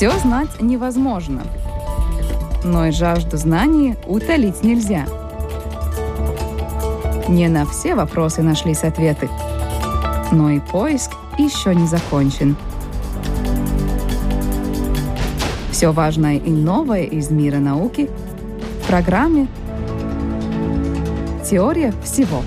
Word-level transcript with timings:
Все 0.00 0.18
знать 0.18 0.62
невозможно, 0.62 1.42
но 2.64 2.86
и 2.86 2.90
жажду 2.90 3.36
знаний 3.36 3.96
утолить 4.06 4.64
нельзя. 4.64 5.04
Не 7.28 7.48
на 7.48 7.66
все 7.66 7.94
вопросы 7.94 8.40
нашлись 8.40 8.82
ответы, 8.82 9.28
но 10.32 10.52
и 10.52 10.58
поиск 10.58 11.10
еще 11.36 11.74
не 11.74 11.86
закончен. 11.86 12.56
Все 15.70 15.92
важное 15.92 16.38
и 16.38 16.50
новое 16.50 17.02
из 17.02 17.30
мира 17.30 17.58
науки 17.58 18.08
в 18.82 18.86
программе 18.86 19.48
«Теория 21.44 21.92
всего». 22.02 22.40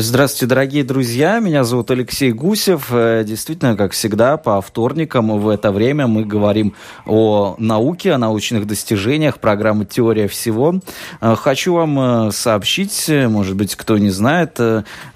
Здравствуйте, 0.00 0.46
дорогие 0.46 0.84
друзья. 0.84 1.40
Меня 1.40 1.64
зовут 1.64 1.90
Алексей 1.90 2.30
Гусев. 2.30 2.92
Э, 2.92 3.24
действительно, 3.26 3.76
как 3.76 3.90
всегда, 3.90 4.36
по 4.36 4.60
вторникам 4.60 5.36
в 5.40 5.48
это 5.48 5.72
время 5.72 6.06
мы 6.06 6.24
говорим 6.24 6.74
о 7.04 7.56
науке, 7.58 8.12
о 8.12 8.18
научных 8.18 8.68
достижениях, 8.68 9.40
программы 9.40 9.86
«Теория 9.86 10.28
всего». 10.28 10.78
Э, 11.20 11.34
хочу 11.34 11.74
вам 11.74 12.28
э, 12.28 12.30
сообщить, 12.30 13.08
может 13.08 13.56
быть, 13.56 13.74
кто 13.74 13.98
не 13.98 14.10
знает, 14.10 14.60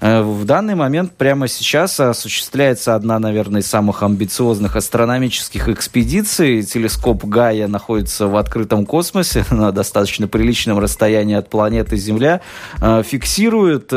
в 0.01 0.45
данный 0.45 0.75
момент 0.75 1.13
прямо 1.13 1.47
сейчас 1.47 2.01
осуществляется 2.01 2.93
одна, 2.93 3.19
наверное, 3.19 3.61
из 3.61 3.67
самых 3.67 4.03
амбициозных 4.03 4.75
астрономических 4.75 5.69
экспедиций. 5.69 6.61
Телескоп 6.61 7.23
Гая 7.23 7.69
находится 7.69 8.27
в 8.27 8.35
открытом 8.35 8.85
космосе 8.85 9.45
на 9.49 9.71
достаточно 9.71 10.27
приличном 10.27 10.79
расстоянии 10.79 11.37
от 11.37 11.49
планеты 11.49 11.95
Земля, 11.95 12.41
фиксирует 12.81 13.93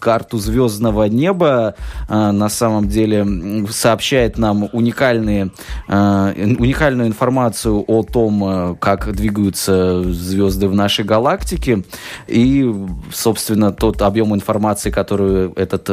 карту 0.00 0.38
звездного 0.38 1.04
неба, 1.04 1.74
э, 2.08 2.30
на 2.32 2.48
самом 2.48 2.88
деле 2.88 3.66
сообщает 3.70 4.38
нам 4.38 4.68
уникальные, 4.72 5.50
э, 5.88 6.54
уникальную 6.58 7.08
информацию 7.08 7.84
о 7.86 8.02
том, 8.02 8.44
э, 8.44 8.74
как 8.80 9.12
двигаются 9.14 10.02
звезды 10.02 10.66
в 10.68 10.74
нашей 10.74 11.04
галактике. 11.04 11.84
И, 12.26 12.74
собственно, 13.12 13.72
тот 13.72 14.02
объем 14.02 14.34
информации, 14.34 14.90
которую 14.90 15.52
этот 15.56 15.88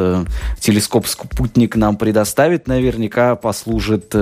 телескоп-спутник 0.60 1.76
нам 1.76 1.96
предоставит, 1.96 2.66
наверняка 2.66 3.36
послужит 3.36 4.14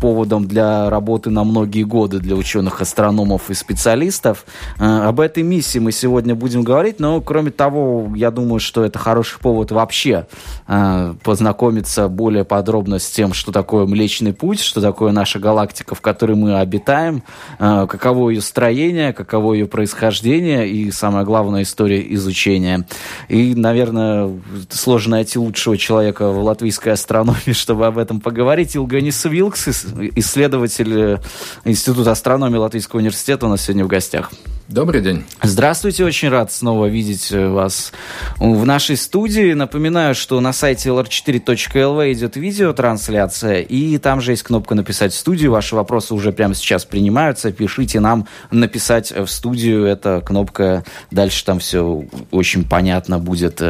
поводом 0.00 0.48
для 0.48 0.90
работы 0.90 1.30
на 1.30 1.44
многие 1.44 1.84
годы 1.84 2.18
для 2.18 2.34
ученых, 2.34 2.80
астрономов 2.80 3.50
и 3.50 3.54
специалистов. 3.54 4.44
Об 4.78 5.20
этой 5.20 5.42
миссии 5.42 5.78
мы 5.78 5.92
сегодня 5.92 6.34
будем 6.34 6.62
говорить, 6.62 6.98
но, 6.98 7.20
кроме 7.20 7.50
того, 7.50 8.10
я 8.16 8.30
думаю, 8.30 8.58
что 8.58 8.71
что 8.72 8.86
это 8.86 8.98
хороший 8.98 9.38
повод 9.38 9.70
вообще 9.70 10.26
э, 10.66 11.14
познакомиться 11.22 12.08
более 12.08 12.42
подробно 12.42 12.98
с 12.98 13.10
тем, 13.10 13.34
что 13.34 13.52
такое 13.52 13.84
Млечный 13.84 14.32
Путь, 14.32 14.60
что 14.60 14.80
такое 14.80 15.12
наша 15.12 15.38
галактика, 15.38 15.94
в 15.94 16.00
которой 16.00 16.36
мы 16.36 16.58
обитаем, 16.58 17.22
э, 17.58 17.86
каково 17.86 18.30
ее 18.30 18.40
строение, 18.40 19.12
каково 19.12 19.52
ее 19.52 19.66
происхождение 19.66 20.66
и, 20.70 20.90
самое 20.90 21.26
главное, 21.26 21.64
история 21.64 22.02
изучения. 22.14 22.86
И, 23.28 23.54
наверное, 23.54 24.40
сложно 24.70 25.16
найти 25.16 25.38
лучшего 25.38 25.76
человека 25.76 26.30
в 26.30 26.42
латвийской 26.42 26.94
астрономии, 26.94 27.52
чтобы 27.52 27.84
об 27.84 27.98
этом 27.98 28.20
поговорить. 28.22 28.74
Илганис 28.74 29.22
Вилкс, 29.26 29.68
исследователь 30.16 30.98
э, 30.98 31.18
Института 31.66 32.12
астрономии 32.12 32.56
Латвийского 32.56 33.00
университета, 33.00 33.44
у 33.44 33.50
нас 33.50 33.60
сегодня 33.60 33.84
в 33.84 33.88
гостях. 33.88 34.32
Добрый 34.72 35.02
день. 35.02 35.26
Здравствуйте, 35.42 36.02
очень 36.02 36.30
рад 36.30 36.50
снова 36.50 36.86
видеть 36.86 37.30
э, 37.30 37.46
вас 37.46 37.92
в 38.38 38.64
нашей 38.64 38.96
студии. 38.96 39.52
Напоминаю, 39.52 40.14
что 40.14 40.40
на 40.40 40.54
сайте 40.54 40.88
lr4.lv 40.88 42.12
идет 42.12 42.36
видеотрансляция, 42.36 43.60
и 43.60 43.98
там 43.98 44.22
же 44.22 44.32
есть 44.32 44.44
кнопка 44.44 44.74
«Написать 44.74 45.12
в 45.12 45.18
студию». 45.18 45.50
Ваши 45.50 45.76
вопросы 45.76 46.14
уже 46.14 46.32
прямо 46.32 46.54
сейчас 46.54 46.86
принимаются. 46.86 47.52
Пишите 47.52 48.00
нам 48.00 48.26
«Написать 48.50 49.12
в 49.12 49.26
студию». 49.26 49.84
Эта 49.84 50.22
кнопка, 50.22 50.84
дальше 51.10 51.44
там 51.44 51.58
все 51.58 52.06
очень 52.30 52.66
понятно 52.66 53.18
будет. 53.18 53.60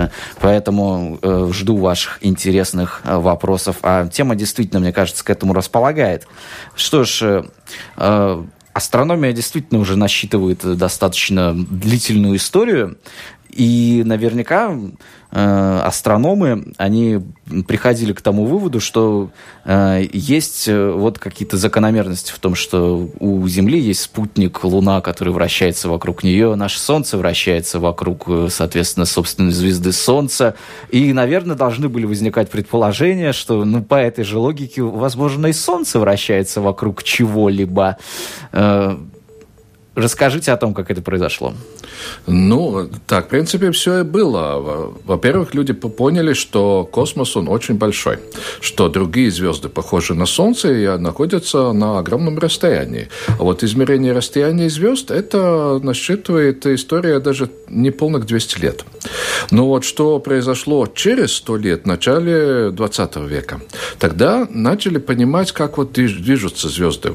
Поэтому 0.40 1.18
э, 1.20 1.50
жду 1.52 1.78
ваших 1.78 2.18
интересных 2.20 3.00
э, 3.02 3.16
вопросов. 3.16 3.78
А 3.82 4.06
тема 4.06 4.36
действительно, 4.36 4.78
мне 4.78 4.92
кажется, 4.92 5.24
к 5.24 5.30
этому 5.30 5.52
располагает. 5.52 6.28
Что 6.76 7.02
ж, 7.02 7.42
э, 7.96 8.44
Астрономия 8.72 9.32
действительно 9.32 9.80
уже 9.80 9.96
насчитывает 9.96 10.60
достаточно 10.76 11.54
длительную 11.54 12.36
историю, 12.36 12.96
и 13.52 14.02
наверняка 14.04 14.74
э, 15.30 15.80
астрономы, 15.84 16.72
они 16.78 17.20
приходили 17.68 18.12
к 18.12 18.22
тому 18.22 18.46
выводу, 18.46 18.80
что 18.80 19.30
э, 19.64 20.04
есть 20.12 20.68
э, 20.68 20.90
вот 20.90 21.18
какие-то 21.18 21.58
закономерности 21.58 22.32
в 22.32 22.38
том, 22.38 22.54
что 22.54 23.10
у 23.20 23.46
Земли 23.48 23.78
есть 23.78 24.00
спутник 24.00 24.64
Луна, 24.64 25.02
который 25.02 25.34
вращается 25.34 25.90
вокруг 25.90 26.24
нее, 26.24 26.54
наше 26.54 26.78
Солнце 26.78 27.18
вращается 27.18 27.78
вокруг, 27.78 28.24
э, 28.26 28.48
соответственно, 28.50 29.04
собственной 29.04 29.52
звезды 29.52 29.92
Солнца. 29.92 30.54
И, 30.90 31.12
наверное, 31.12 31.54
должны 31.54 31.90
были 31.90 32.06
возникать 32.06 32.50
предположения, 32.50 33.32
что, 33.32 33.64
ну, 33.64 33.82
по 33.82 33.96
этой 33.96 34.24
же 34.24 34.38
логике, 34.38 34.82
возможно, 34.82 35.46
и 35.48 35.52
Солнце 35.52 36.00
вращается 36.00 36.62
вокруг 36.62 37.02
чего-либо. 37.02 37.98
Э, 38.52 38.96
Расскажите 39.94 40.52
о 40.52 40.56
том, 40.56 40.72
как 40.72 40.90
это 40.90 41.02
произошло. 41.02 41.52
Ну, 42.26 42.88
так, 43.06 43.26
в 43.26 43.28
принципе, 43.28 43.70
все 43.72 44.00
и 44.00 44.02
было. 44.02 44.92
Во-первых, 45.04 45.54
люди 45.54 45.74
поняли, 45.74 46.32
что 46.32 46.88
космос, 46.90 47.36
он 47.36 47.48
очень 47.48 47.74
большой, 47.74 48.18
что 48.60 48.88
другие 48.88 49.30
звезды 49.30 49.68
похожи 49.68 50.14
на 50.14 50.24
Солнце 50.24 50.72
и 50.72 50.98
находятся 50.98 51.72
на 51.72 51.98
огромном 51.98 52.38
расстоянии. 52.38 53.08
А 53.28 53.42
вот 53.42 53.62
измерение 53.62 54.12
расстояния 54.12 54.70
звезд, 54.70 55.10
это 55.10 55.78
насчитывает 55.82 56.64
история 56.66 57.20
даже 57.20 57.50
не 57.68 57.90
полных 57.90 58.24
200 58.24 58.60
лет. 58.60 58.84
Но 59.50 59.66
вот 59.68 59.84
что 59.84 60.18
произошло 60.20 60.86
через 60.86 61.34
100 61.34 61.56
лет, 61.58 61.82
в 61.82 61.86
начале 61.86 62.70
20 62.70 63.16
века, 63.16 63.60
тогда 63.98 64.46
начали 64.48 64.96
понимать, 64.98 65.52
как 65.52 65.76
вот 65.76 65.92
движутся 65.92 66.68
звезды 66.68 67.14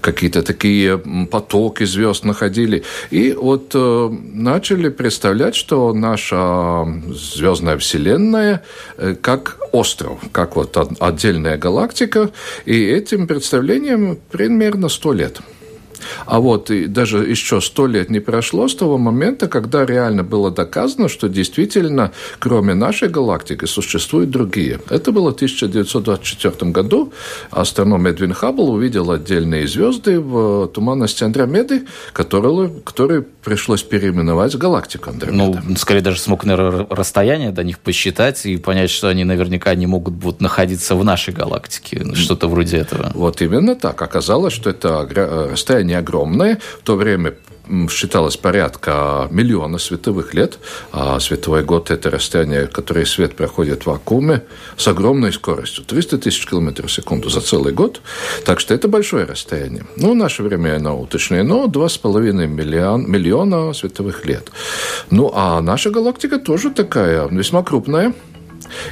какие-то 0.00 0.42
такие 0.42 0.98
потоки 1.30 1.84
звезд 1.84 2.24
находили. 2.24 2.84
И 3.10 3.32
вот 3.32 3.72
э, 3.74 4.10
начали 4.32 4.88
представлять, 4.88 5.54
что 5.54 5.92
наша 5.92 6.86
звездная 7.08 7.78
вселенная 7.78 8.62
э, 8.96 9.14
как 9.20 9.58
остров, 9.72 10.20
как 10.32 10.56
вот 10.56 10.76
отдельная 11.00 11.56
галактика. 11.56 12.30
И 12.64 12.84
этим 12.84 13.26
представлением 13.26 14.18
примерно 14.30 14.88
сто 14.88 15.12
лет. 15.12 15.40
А 16.26 16.40
вот 16.40 16.70
и 16.70 16.86
даже 16.86 17.18
еще 17.18 17.60
сто 17.60 17.86
лет 17.86 18.10
не 18.10 18.20
прошло 18.20 18.68
с 18.68 18.74
того 18.74 18.98
момента, 18.98 19.48
когда 19.48 19.86
реально 19.86 20.24
было 20.24 20.50
доказано, 20.50 21.08
что 21.08 21.28
действительно, 21.28 22.12
кроме 22.38 22.74
нашей 22.74 23.08
галактики, 23.08 23.64
существуют 23.64 24.30
другие. 24.30 24.80
Это 24.90 25.12
было 25.12 25.32
в 25.32 25.34
1924 25.34 26.70
году. 26.70 27.12
Астроном 27.50 28.06
Эдвин 28.06 28.32
Хаббл 28.32 28.70
увидел 28.70 29.10
отдельные 29.10 29.66
звезды 29.66 30.20
в 30.20 30.68
туманности 30.68 31.24
Андромеды, 31.24 31.86
которые, 32.12 32.70
которые 32.84 33.22
пришлось 33.22 33.82
переименовать 33.82 34.56
галактику 34.56 35.10
Андромеда. 35.10 35.62
Ну, 35.66 35.76
скорее 35.76 36.00
даже 36.00 36.20
смог, 36.20 36.44
наверное, 36.44 36.86
расстояние 36.90 37.50
до 37.50 37.64
них 37.64 37.78
посчитать 37.78 38.44
и 38.46 38.56
понять, 38.58 38.90
что 38.90 39.08
они 39.08 39.24
наверняка 39.24 39.74
не 39.74 39.86
могут 39.86 40.14
будут 40.14 40.40
находиться 40.40 40.94
в 40.94 41.04
нашей 41.04 41.32
галактике. 41.32 42.04
Что-то 42.14 42.48
вроде 42.48 42.78
этого. 42.78 43.10
Вот 43.14 43.40
именно 43.40 43.74
так. 43.74 44.00
Оказалось, 44.02 44.52
что 44.52 44.70
это 44.70 45.08
расстояние 45.50 45.87
не 45.88 45.94
огромное. 45.94 46.60
В 46.80 46.84
то 46.84 46.94
время 46.94 47.34
считалось 47.90 48.36
порядка 48.36 49.28
миллиона 49.30 49.78
световых 49.78 50.34
лет, 50.34 50.58
а 50.92 51.20
световой 51.20 51.64
год– 51.64 51.90
это 51.90 52.10
расстояние, 52.10 52.66
которое 52.66 53.04
свет 53.04 53.36
проходит 53.36 53.82
в 53.82 53.86
вакууме 53.86 54.42
с 54.76 54.88
огромной 54.88 55.32
скоростью– 55.32 55.84
300 55.86 56.18
тысяч 56.18 56.46
километров 56.46 56.90
в 56.90 56.92
секунду 56.92 57.28
за 57.28 57.40
целый 57.40 57.72
год. 57.72 58.00
Так 58.44 58.60
что 58.60 58.74
это 58.74 58.88
большое 58.88 59.24
расстояние. 59.24 59.84
Ну, 59.96 60.12
в 60.12 60.16
наше 60.16 60.42
время 60.42 60.76
оно 60.76 61.00
уточнено– 61.00 61.64
2,5 61.66 62.46
миллион, 62.46 63.10
миллиона 63.10 63.72
световых 63.72 64.24
лет. 64.24 64.50
Ну, 65.10 65.30
а 65.34 65.60
наша 65.60 65.90
галактика 65.90 66.38
тоже 66.38 66.70
такая, 66.70 67.28
весьма 67.28 67.62
крупная– 67.62 68.14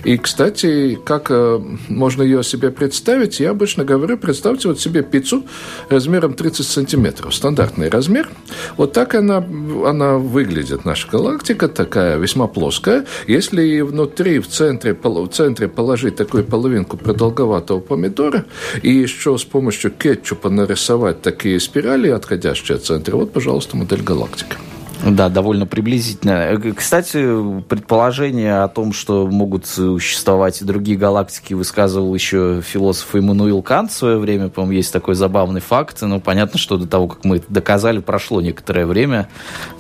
и, 0.05 0.17
кстати, 0.17 0.99
как 1.05 1.31
э, 1.31 1.61
можно 1.88 2.23
ее 2.23 2.43
себе 2.43 2.70
представить, 2.70 3.40
я 3.40 3.50
обычно 3.50 3.84
говорю, 3.84 4.19
представьте 4.19 4.69
вот 4.69 4.81
себе 4.81 5.02
пиццу 5.02 5.44
размером 5.88 6.34
30 6.34 6.67
сантиметров, 6.67 7.34
стандартный 7.34 7.88
размер. 7.88 8.28
Вот 8.76 8.93
так 8.93 9.14
она, 9.14 9.37
она 9.37 10.19
выглядит, 10.19 10.84
наша 10.84 11.08
галактика, 11.08 11.69
такая 11.69 12.19
весьма 12.19 12.46
плоская. 12.46 13.06
Если 13.26 13.81
внутри, 13.81 14.38
в 14.38 14.49
центре, 14.49 14.94
в 14.94 15.28
центре 15.28 15.69
положить 15.69 16.17
такую 16.17 16.44
половинку 16.44 16.96
продолговатого 16.96 17.81
помидора 17.81 18.44
и 18.82 18.93
еще 18.93 19.38
с 19.38 19.44
помощью 19.44 19.90
кетчупа 19.90 20.50
нарисовать 20.50 21.23
такие 21.23 21.61
спирали, 21.61 22.08
отходящие 22.08 22.76
от 22.76 22.84
центра, 22.84 23.17
вот, 23.17 23.32
пожалуйста, 23.32 23.76
модель 23.76 24.02
галактики. 24.02 24.56
Да, 25.04 25.28
довольно 25.28 25.66
приблизительно. 25.66 26.60
Кстати, 26.75 27.62
предположение 27.62 28.62
о 28.62 28.69
том, 28.69 28.93
что 28.93 29.26
могут 29.26 29.66
существовать 29.66 30.62
и 30.62 30.64
другие 30.64 30.96
галактики, 30.96 31.54
высказывал 31.54 32.14
еще 32.14 32.62
философ 32.62 33.14
Иммануил 33.14 33.62
Кант 33.62 33.90
в 33.90 33.94
свое 33.94 34.19
время. 34.19 34.48
По-моему, 34.48 34.72
есть 34.72 34.93
такой 34.93 35.14
забавный 35.14 35.60
факт. 35.60 36.00
Но 36.02 36.20
понятно, 36.20 36.58
что 36.58 36.76
до 36.76 36.87
того, 36.87 37.08
как 37.08 37.25
мы 37.25 37.37
это 37.37 37.46
доказали, 37.48 37.98
прошло 37.98 38.40
некоторое 38.40 38.87
время. 38.87 39.28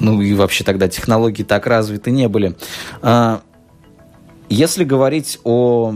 Ну 0.00 0.20
и 0.20 0.34
вообще 0.34 0.64
тогда 0.64 0.88
технологии 0.88 1.42
так 1.42 1.66
развиты 1.66 2.10
не 2.10 2.28
были. 2.28 2.54
А, 3.02 3.40
если 4.48 4.84
говорить 4.84 5.40
о 5.44 5.94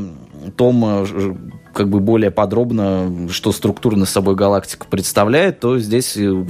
том, 0.56 0.84
э, 0.84 1.34
как 1.80 1.88
бы 1.88 1.98
более 1.98 2.30
подробно, 2.30 3.30
что 3.30 3.52
структурно 3.52 4.04
собой 4.04 4.34
галактика 4.34 4.86
представляет, 4.86 5.60
то 5.60 5.78
здесь 5.78 6.14
э, 6.14 6.44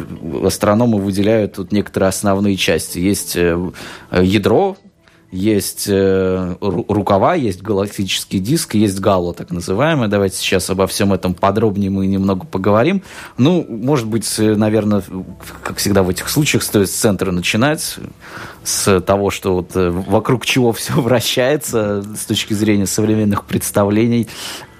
астрономы 0.45 0.99
выделяют 0.99 1.53
тут 1.53 1.71
некоторые 1.71 2.09
основные 2.09 2.57
части. 2.57 2.99
Есть 2.99 3.37
э, 3.37 3.57
ядро, 4.11 4.77
есть 5.31 5.87
э, 5.89 6.57
рукава, 6.61 7.37
есть 7.37 7.63
галактический 7.63 8.41
диск, 8.41 8.75
есть 8.75 8.99
гало, 8.99 9.33
так 9.35 9.53
называемое. 9.53 10.09
Давайте 10.09 10.39
сейчас 10.39 10.69
обо 10.69 10.89
всем 10.89 11.13
этом 11.13 11.35
подробнее 11.35 11.91
мы 11.91 12.09
немного 12.09 12.45
поговорим. 12.45 13.05
Ну, 13.39 13.65
может 13.69 14.09
быть, 14.09 14.29
наверное, 14.37 15.05
как 15.63 15.77
всегда 15.77 16.03
в 16.03 16.11
этих 16.11 16.29
случаях 16.29 16.65
стоит 16.65 16.91
с 16.91 16.95
центра 16.95 17.31
начинать 17.31 17.99
с 18.65 19.01
того, 19.03 19.31
что 19.31 19.55
вот 19.55 19.71
вокруг 19.77 20.45
чего 20.45 20.73
все 20.73 20.95
вращается 21.01 22.03
с 22.17 22.27
точки 22.27 22.53
зрения 22.53 22.87
современных 22.87 23.45
представлений 23.45 24.27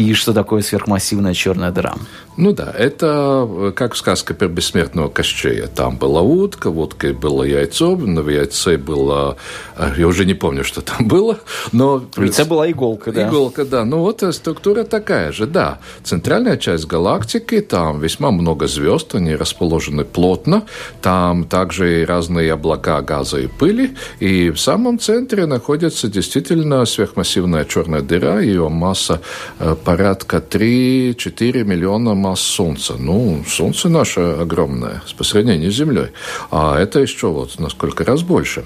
и 0.01 0.15
что 0.15 0.33
такое 0.33 0.63
сверхмассивная 0.63 1.35
черная 1.35 1.71
дыра. 1.73 1.95
Ну 2.39 2.53
да, 2.53 2.73
это 2.79 3.47
э, 3.47 3.73
как 3.77 3.95
сказка 3.97 4.33
про 4.33 4.49
бессмертного 4.49 5.11
Кощея. 5.11 5.67
Там 5.67 5.99
была 5.99 6.23
утка, 6.23 6.71
в 6.71 6.79
утке 6.79 7.13
было 7.13 7.43
яйцо, 7.43 7.97
на 7.97 8.21
яйце 8.21 8.79
было... 8.79 9.37
Э, 9.77 9.93
я 9.99 10.07
уже 10.07 10.25
не 10.25 10.33
помню, 10.33 10.65
что 10.65 10.81
там 10.81 11.07
было, 11.07 11.39
но... 11.73 11.99
В 11.99 12.23
яйце 12.23 12.47
была 12.47 12.71
иголка, 12.71 13.13
да. 13.13 13.29
Иголка, 13.29 13.67
да. 13.67 13.85
Ну 13.85 13.99
вот 13.99 14.25
структура 14.35 14.85
такая 14.85 15.33
же, 15.33 15.47
да. 15.47 15.81
Центральная 16.03 16.57
часть 16.57 16.87
галактики, 16.87 17.61
там 17.61 18.01
весьма 18.01 18.31
много 18.31 18.69
звезд, 18.69 19.15
они 19.15 19.37
расположены 19.37 20.05
плотно. 20.05 20.63
Там 21.03 21.45
также 21.45 22.01
и 22.01 22.05
разные 22.07 22.55
облака 22.55 23.03
газа 23.03 23.39
и 23.39 23.49
пыли, 23.49 23.97
и 24.19 24.49
в 24.49 24.59
самом 24.59 24.99
центре 24.99 25.45
находится 25.45 26.09
действительно 26.09 26.87
сверхмассивная 26.87 27.67
черная 27.67 28.01
дыра, 28.01 28.41
ее 28.41 28.71
масса 28.71 29.21
э, 29.59 29.77
порядка 29.91 30.37
3-4 30.37 31.65
миллиона 31.65 32.15
масс 32.15 32.41
Солнца. 32.41 32.95
Ну, 32.97 33.43
Солнце 33.49 33.89
наше 33.89 34.21
огромное 34.21 35.03
по 35.19 35.25
сравнению 35.25 35.73
с 35.73 35.75
Землей, 35.75 36.11
а 36.53 36.79
это 36.79 37.01
еще 37.01 37.27
вот 37.27 37.59
на 37.59 37.69
сколько 37.71 38.05
раз 38.05 38.23
больше. 38.23 38.65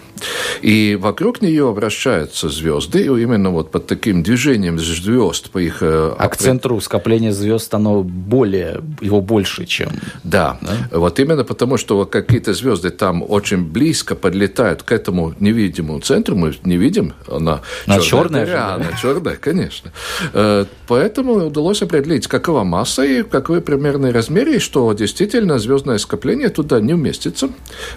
И 0.60 0.98
вокруг 1.00 1.40
нее 1.40 1.72
вращаются 1.72 2.50
звезды, 2.50 3.04
и 3.04 3.22
именно 3.22 3.48
вот 3.48 3.70
под 3.70 3.86
таким 3.86 4.22
движением 4.22 4.78
звезд 4.78 5.48
по 5.48 5.56
их... 5.58 5.78
Э, 5.80 6.14
а 6.18 6.28
к 6.28 6.36
центру 6.36 6.78
скопления 6.82 7.32
звезд 7.32 7.72
оно 7.72 8.02
более, 8.02 8.82
его 9.00 9.22
больше, 9.22 9.64
чем... 9.64 9.88
Да, 10.24 10.58
да? 10.60 10.98
вот 10.98 11.18
именно 11.20 11.44
потому, 11.44 11.78
что 11.78 12.04
какие-то 12.04 12.52
звезды 12.52 12.90
там 12.90 13.24
очень 13.26 13.64
близко 13.64 14.14
подлетают 14.14 14.82
к 14.82 14.92
этому 14.92 15.34
невидимому 15.40 16.00
центру, 16.00 16.36
мы 16.36 16.54
не 16.64 16.76
видим, 16.76 17.14
она, 17.28 17.62
она 17.86 18.00
черная. 18.00 18.44
черная 18.44 18.74
она 18.74 18.92
черная, 19.00 19.36
конечно. 19.36 19.90
Э, 20.34 20.66
поэтому 21.04 21.34
удалось 21.34 21.82
определить, 21.82 22.26
какова 22.28 22.64
масса 22.64 23.04
и 23.04 23.22
какой 23.22 23.60
примерный 23.60 24.10
размер, 24.10 24.48
и 24.48 24.58
что 24.58 24.90
действительно 24.94 25.58
звездное 25.58 25.98
скопление 25.98 26.48
туда 26.48 26.80
не 26.80 26.94
вместится 26.94 27.50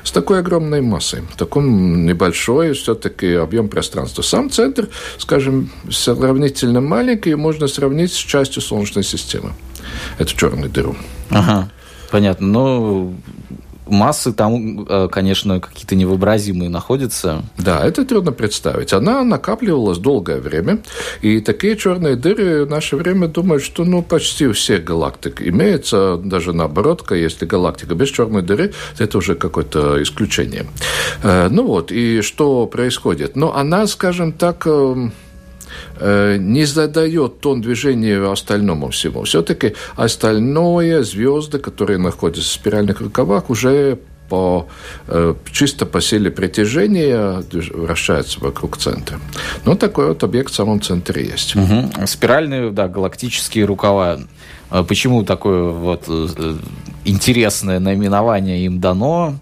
с 0.04 0.12
такой 0.12 0.40
огромной 0.40 0.82
массой, 0.82 1.22
в 1.22 1.38
таком 1.38 2.06
небольшой 2.06 2.74
все-таки 2.74 3.36
объем 3.36 3.70
пространства. 3.70 4.24
Сам 4.24 4.50
центр, 4.50 4.90
скажем, 5.20 5.70
сравнительно 5.90 6.82
маленький, 6.82 7.36
можно 7.36 7.68
сравнить 7.68 8.12
с 8.12 8.18
частью 8.18 8.62
Солнечной 8.62 9.06
системы. 9.06 9.54
Это 10.18 10.36
черную 10.36 10.70
дыру. 10.70 10.98
Ага. 11.30 11.72
Понятно. 12.12 12.48
Но 12.48 13.14
массы 13.90 14.34
там, 14.34 14.86
э, 14.88 15.08
конечно, 15.12 15.60
какие-то 15.60 15.96
невообразимые 15.96 16.70
находятся. 16.70 17.44
Да, 17.58 17.86
это 17.86 18.06
трудно 18.06 18.32
представить. 18.32 18.94
Она 18.94 19.24
накапливалась 19.24 19.98
долгое 19.98 20.40
время, 20.40 20.80
и 21.22 21.40
такие 21.40 21.76
черные 21.78 22.16
дыры 22.16 22.66
в 22.66 22.70
наше 22.70 22.96
время 22.96 23.28
думают, 23.28 23.64
что 23.64 23.84
ну, 23.86 24.02
почти 24.02 24.48
у 24.48 24.54
всех 24.54 24.84
галактик 24.84 25.42
имеется, 25.42 26.18
даже 26.18 26.54
наоборот, 26.54 27.04
если 27.12 27.46
галактика 27.46 27.96
без 27.96 28.10
черной 28.10 28.42
дыры, 28.42 28.74
это 28.98 29.18
уже 29.18 29.36
какое-то 29.36 30.02
исключение. 30.02 30.66
Э, 31.24 31.48
ну 31.50 31.66
вот, 31.66 31.92
и 31.92 32.22
что 32.22 32.68
происходит? 32.68 33.36
Ну, 33.36 33.52
она, 33.52 33.88
скажем 33.88 34.32
так, 34.32 34.66
эм, 34.68 35.14
не 36.00 36.66
задает 36.66 37.40
тон 37.40 37.62
движения 37.62 38.20
остальному 38.32 38.90
всему. 38.90 39.24
Все-таки 39.24 39.76
остальное, 39.96 41.04
звезды, 41.04 41.60
которые 41.60 41.98
находятся 41.98 42.50
в 42.50 42.54
спиральных 42.54 43.02
рукавах, 43.02 43.50
уже 43.50 44.00
по, 44.30 44.68
э, 45.08 45.34
чисто 45.52 45.86
по 45.86 46.02
силе 46.02 46.30
притяжения 46.32 47.44
вращается 47.74 48.40
вокруг 48.40 48.78
центра. 48.78 49.20
Но 49.66 49.76
такой 49.76 50.08
вот 50.08 50.24
объект 50.24 50.52
в 50.52 50.56
самом 50.56 50.82
центре 50.82 51.26
есть. 51.26 51.56
Угу. 51.56 52.06
Спиральные, 52.06 52.72
да, 52.72 52.88
галактические 52.88 53.66
рукава. 53.66 54.20
А 54.70 54.84
почему 54.84 55.24
такое 55.24 55.72
вот 55.72 56.04
э, 56.08 56.56
интересное 57.06 57.80
наименование 57.80 58.66
им 58.66 58.80
дано? 58.80 59.36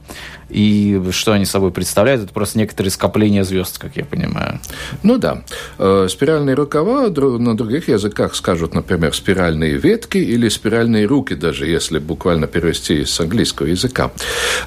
И 0.55 1.01
что 1.11 1.33
они 1.33 1.43
собой 1.43 1.71
представляют? 1.71 2.23
Это 2.23 2.33
просто 2.33 2.57
некоторые 2.57 2.89
скопления 2.89 3.43
звезд, 3.43 3.77
как 3.77 3.97
я 3.97 4.05
понимаю. 4.05 4.61
Ну 5.03 5.17
да. 5.17 5.43
Э, 5.77 6.07
спиральные 6.09 6.55
рукава 6.55 7.09
на 7.09 7.57
других 7.57 7.89
языках 7.89 8.35
скажут, 8.35 8.73
например, 8.73 9.13
спиральные 9.13 9.73
ветки 9.73 10.17
или 10.17 10.47
спиральные 10.47 11.07
руки, 11.07 11.35
даже 11.35 11.67
если 11.67 11.99
буквально 11.99 12.47
перевести 12.47 13.03
с 13.03 13.19
английского 13.19 13.67
языка. 13.67 14.11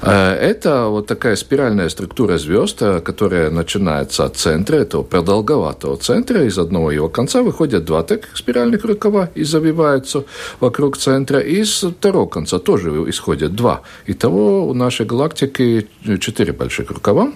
Э, 0.03 0.33
это 0.33 0.85
вот 0.89 1.07
такая 1.07 1.35
спиральная 1.35 1.89
структура 1.89 2.37
звезд, 2.37 2.77
э, 2.81 2.99
которая 2.99 3.49
начинается 3.49 4.25
от 4.25 4.37
центра, 4.37 4.75
этого 4.75 5.01
продолговатого 5.01 5.97
центра. 5.97 6.43
Из 6.43 6.59
одного 6.59 6.91
его 6.91 7.09
конца 7.09 7.41
выходят 7.41 7.85
два 7.85 8.03
таких 8.03 8.37
спиральных 8.37 8.85
рукава 8.85 9.31
и 9.33 9.43
завиваются 9.43 10.23
вокруг 10.59 10.97
центра. 10.97 11.39
И 11.39 11.61
из 11.61 11.83
второго 11.83 12.27
конца 12.27 12.59
тоже 12.59 12.91
исходят 13.07 13.55
два. 13.55 13.81
Итого 14.05 14.67
у 14.67 14.75
нашей 14.75 15.07
галактики 15.07 15.78
четыре 16.19 16.53
больших 16.53 16.91
рукава. 16.91 17.31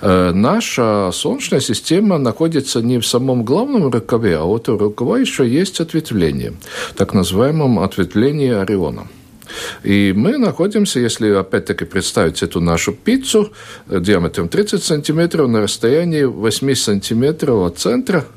Э, 0.00 0.32
наша 0.32 1.10
Солнечная 1.12 1.60
система 1.60 2.18
находится 2.18 2.80
не 2.82 2.98
в 2.98 3.06
самом 3.06 3.44
главном 3.44 3.90
рукаве, 3.90 4.36
а 4.36 4.44
у 4.44 4.56
этого 4.56 4.78
рукава 4.78 5.18
еще 5.18 5.48
есть 5.48 5.80
ответвление, 5.80 6.54
так 6.96 7.14
называемом 7.14 7.78
ответвлении 7.78 8.50
Ориона. 8.50 9.06
И 9.84 10.12
мы 10.16 10.38
находимся, 10.38 11.00
если 11.00 11.30
опять-таки 11.30 11.84
представить 11.84 12.42
эту 12.42 12.60
нашу 12.60 12.92
пиццу 12.92 13.52
э, 13.88 14.00
диаметром 14.00 14.48
30 14.48 14.82
сантиметров 14.82 15.48
на 15.48 15.60
расстоянии 15.60 16.24
8 16.24 16.74
сантиметров 16.74 17.66
от 17.66 17.78
центра– 17.78 18.24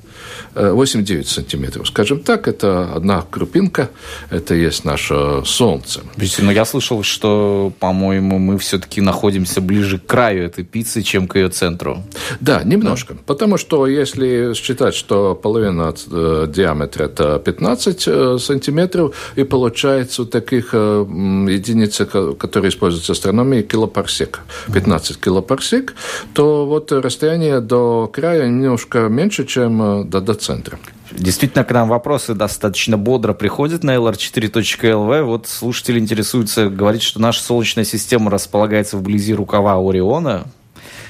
8-9 0.57 1.25
сантиметров. 1.25 1.87
Скажем 1.87 2.19
так, 2.19 2.47
это 2.47 2.93
одна 2.93 3.23
крупинка, 3.29 3.89
это 4.29 4.55
есть 4.55 4.85
наше 4.85 5.43
Солнце. 5.45 6.01
Но 6.39 6.51
я 6.51 6.65
слышал, 6.65 7.03
что, 7.03 7.71
по-моему, 7.79 8.39
мы 8.39 8.57
все-таки 8.57 9.01
находимся 9.01 9.61
ближе 9.61 9.99
к 9.99 10.05
краю 10.05 10.45
этой 10.45 10.63
пиццы, 10.63 11.01
чем 11.01 11.27
к 11.27 11.35
ее 11.35 11.49
центру. 11.49 12.03
Да, 12.39 12.63
немножко. 12.63 13.13
Да. 13.13 13.19
Потому 13.25 13.57
что 13.57 13.87
если 13.87 14.53
считать, 14.53 14.95
что 14.95 15.35
половина 15.35 15.93
э, 16.11 16.47
диаметра 16.47 17.05
это 17.05 17.39
15 17.39 18.07
э, 18.07 18.37
сантиметров, 18.39 19.15
и 19.35 19.43
получается 19.43 20.25
таких 20.25 20.69
э, 20.73 21.05
единиц, 21.49 22.01
которые 22.37 22.69
используются 22.69 23.13
в 23.13 23.17
астрономии, 23.17 23.61
килопарсек. 23.61 24.41
15 24.73 25.19
килопарсек, 25.19 25.95
то 26.33 26.65
вот 26.65 26.91
расстояние 26.91 27.59
до 27.61 28.07
края 28.07 28.47
немножко 28.47 29.07
меньше, 29.09 29.45
чем 29.45 30.01
э, 30.01 30.03
до, 30.05 30.21
до 30.21 30.33
центра. 30.47 30.79
Действительно, 31.11 31.63
к 31.63 31.71
нам 31.71 31.89
вопросы 31.89 32.33
достаточно 32.33 32.97
бодро 32.97 33.33
приходят 33.33 33.83
на 33.83 33.95
lr4.lv. 33.95 35.23
Вот 35.23 35.47
слушатель 35.47 35.99
интересуется, 35.99 36.69
говорит, 36.69 37.01
что 37.01 37.19
наша 37.19 37.43
Солнечная 37.43 37.83
система 37.83 38.31
располагается 38.31 38.97
вблизи 38.97 39.33
рукава 39.33 39.73
Ориона. 39.73 40.45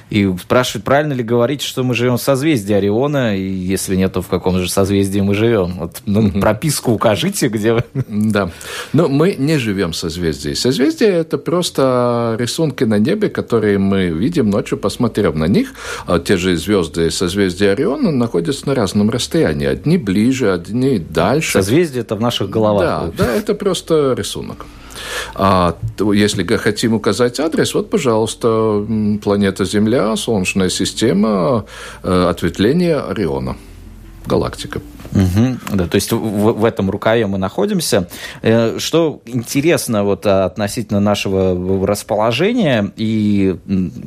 И 0.09 0.33
спрашивают, 0.41 0.85
правильно 0.85 1.13
ли 1.13 1.23
говорить, 1.23 1.61
что 1.61 1.83
мы 1.83 1.93
живем 1.93 2.17
в 2.17 2.21
созвездии 2.21 2.73
Ориона, 2.73 3.37
и 3.37 3.41
если 3.41 3.95
нет, 3.95 4.13
то 4.13 4.21
в 4.21 4.27
каком 4.27 4.57
же 4.57 4.69
созвездии 4.69 5.19
мы 5.19 5.33
живем? 5.33 5.73
Вот, 5.79 6.01
ну, 6.05 6.31
прописку 6.31 6.91
укажите, 6.91 7.49
где 7.49 7.73
вы. 7.73 7.83
Да. 8.07 8.49
Но 8.93 9.09
мы 9.09 9.35
не 9.37 9.57
живем 9.57 9.91
в 9.91 9.95
созвездии. 9.97 10.53
Созвездие– 10.53 11.09
это 11.11 11.37
просто 11.37 12.35
рисунки 12.39 12.85
на 12.85 12.99
небе, 12.99 13.29
которые 13.29 13.79
мы 13.79 14.07
видим 14.07 14.49
ночью, 14.49 14.77
посмотрев 14.77 15.35
на 15.35 15.45
них. 15.45 15.73
А 16.05 16.19
те 16.19 16.37
же 16.37 16.55
звезды 16.55 17.11
созвездия 17.11 17.71
Ориона 17.71 18.11
находятся 18.11 18.67
на 18.67 18.75
разном 18.75 19.09
расстоянии. 19.09 19.67
Одни 19.67 19.97
ближе, 19.97 20.53
одни 20.53 20.99
дальше. 20.99 21.51
Созвездие– 21.53 22.01
это 22.03 22.15
в 22.15 22.21
наших 22.21 22.49
головах. 22.49 23.11
Да, 23.17 23.25
да, 23.25 23.33
это 23.33 23.53
просто 23.55 24.13
рисунок. 24.17 24.65
А 25.35 25.77
если 26.13 26.43
хотим 26.57 26.93
указать 26.93 27.39
адрес, 27.39 27.73
вот, 27.73 27.89
пожалуйста, 27.89 28.85
планета 29.21 29.65
Земля, 29.65 30.15
Солнечная 30.15 30.69
система, 30.69 31.65
э, 32.03 32.27
ответвление 32.29 32.97
Ориона, 32.99 33.57
галактика. 34.25 34.81
Угу, 35.13 35.75
да, 35.75 35.87
то 35.87 35.95
есть 35.95 36.11
в, 36.11 36.17
в 36.17 36.65
этом 36.65 36.89
рукаве 36.89 37.27
мы 37.27 37.37
находимся. 37.37 38.07
Э, 38.41 38.77
что 38.79 39.21
интересно 39.25 40.03
вот 40.03 40.25
относительно 40.25 40.99
нашего 40.99 41.85
расположения, 41.85 42.91
и 42.95 43.55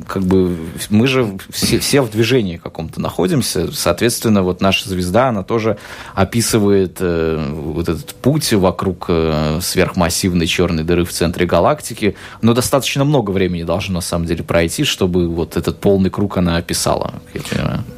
как 0.07 0.23
бы 0.23 0.55
мы 0.89 1.07
же 1.07 1.37
все, 1.49 1.79
все 1.79 2.01
в 2.01 2.11
движении 2.11 2.57
каком-то 2.57 2.99
находимся, 3.01 3.71
соответственно, 3.71 4.43
вот 4.43 4.61
наша 4.61 4.89
звезда, 4.89 5.29
она 5.29 5.43
тоже 5.43 5.77
описывает 6.15 6.97
э, 6.99 7.51
вот 7.51 7.89
этот 7.89 8.13
путь 8.15 8.53
вокруг 8.53 9.05
э, 9.09 9.59
сверхмассивной 9.61 10.47
черной 10.47 10.83
дыры 10.83 11.05
в 11.05 11.11
центре 11.11 11.45
галактики, 11.45 12.15
но 12.41 12.53
достаточно 12.53 13.03
много 13.03 13.31
времени 13.31 13.63
должно 13.63 13.95
на 13.95 14.01
самом 14.01 14.25
деле 14.25 14.43
пройти, 14.43 14.83
чтобы 14.83 15.27
вот 15.27 15.57
этот 15.57 15.79
полный 15.79 16.09
круг 16.09 16.37
она 16.37 16.57
описала. 16.57 17.13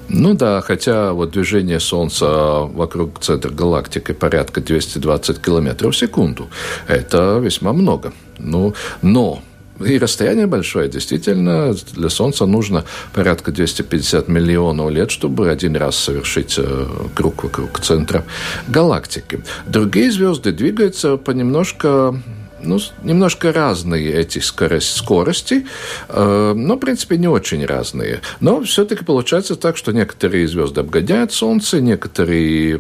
Ну 0.10 0.36
да, 0.36 0.62
хотя 0.62 1.14
вот 1.14 1.32
движение 1.32 1.80
Солнца 1.80 2.28
вокруг 2.28 2.93
центра 3.20 3.52
галактики 3.52 4.12
порядка 4.12 4.62
220 4.62 5.42
километров 5.42 5.94
в 5.94 5.98
секунду. 5.98 6.50
Это 6.88 7.40
весьма 7.42 7.74
много. 7.74 8.14
Ну, 8.40 8.74
но 9.02 9.42
и 9.80 9.98
расстояние 9.98 10.48
большое. 10.48 10.88
Действительно, 10.88 11.74
для 11.94 12.10
Солнца 12.10 12.46
нужно 12.46 12.86
порядка 13.14 13.52
250 13.52 14.28
миллионов 14.28 14.92
лет, 14.92 15.12
чтобы 15.12 15.50
один 15.50 15.76
раз 15.76 15.96
совершить 15.96 16.56
э, 16.58 16.88
круг 17.16 17.44
вокруг 17.44 17.80
центра 17.80 18.24
галактики. 18.68 19.44
Другие 19.66 20.12
звезды 20.12 20.52
двигаются 20.52 21.18
понемножко 21.18 22.16
ну, 22.64 22.80
немножко 23.04 23.52
разные 23.52 24.14
эти 24.14 24.40
скорости, 24.40 24.98
скорости 24.98 25.66
э, 26.10 26.54
но, 26.56 26.76
в 26.76 26.80
принципе, 26.80 27.18
не 27.18 27.28
очень 27.28 27.66
разные. 27.66 28.22
Но 28.40 28.62
все-таки 28.64 29.04
получается 29.04 29.56
так, 29.56 29.78
что 29.78 29.92
некоторые 29.92 30.48
звезды 30.48 30.82
обгоняют 30.82 31.34
Солнце, 31.34 31.82
некоторые 31.82 32.80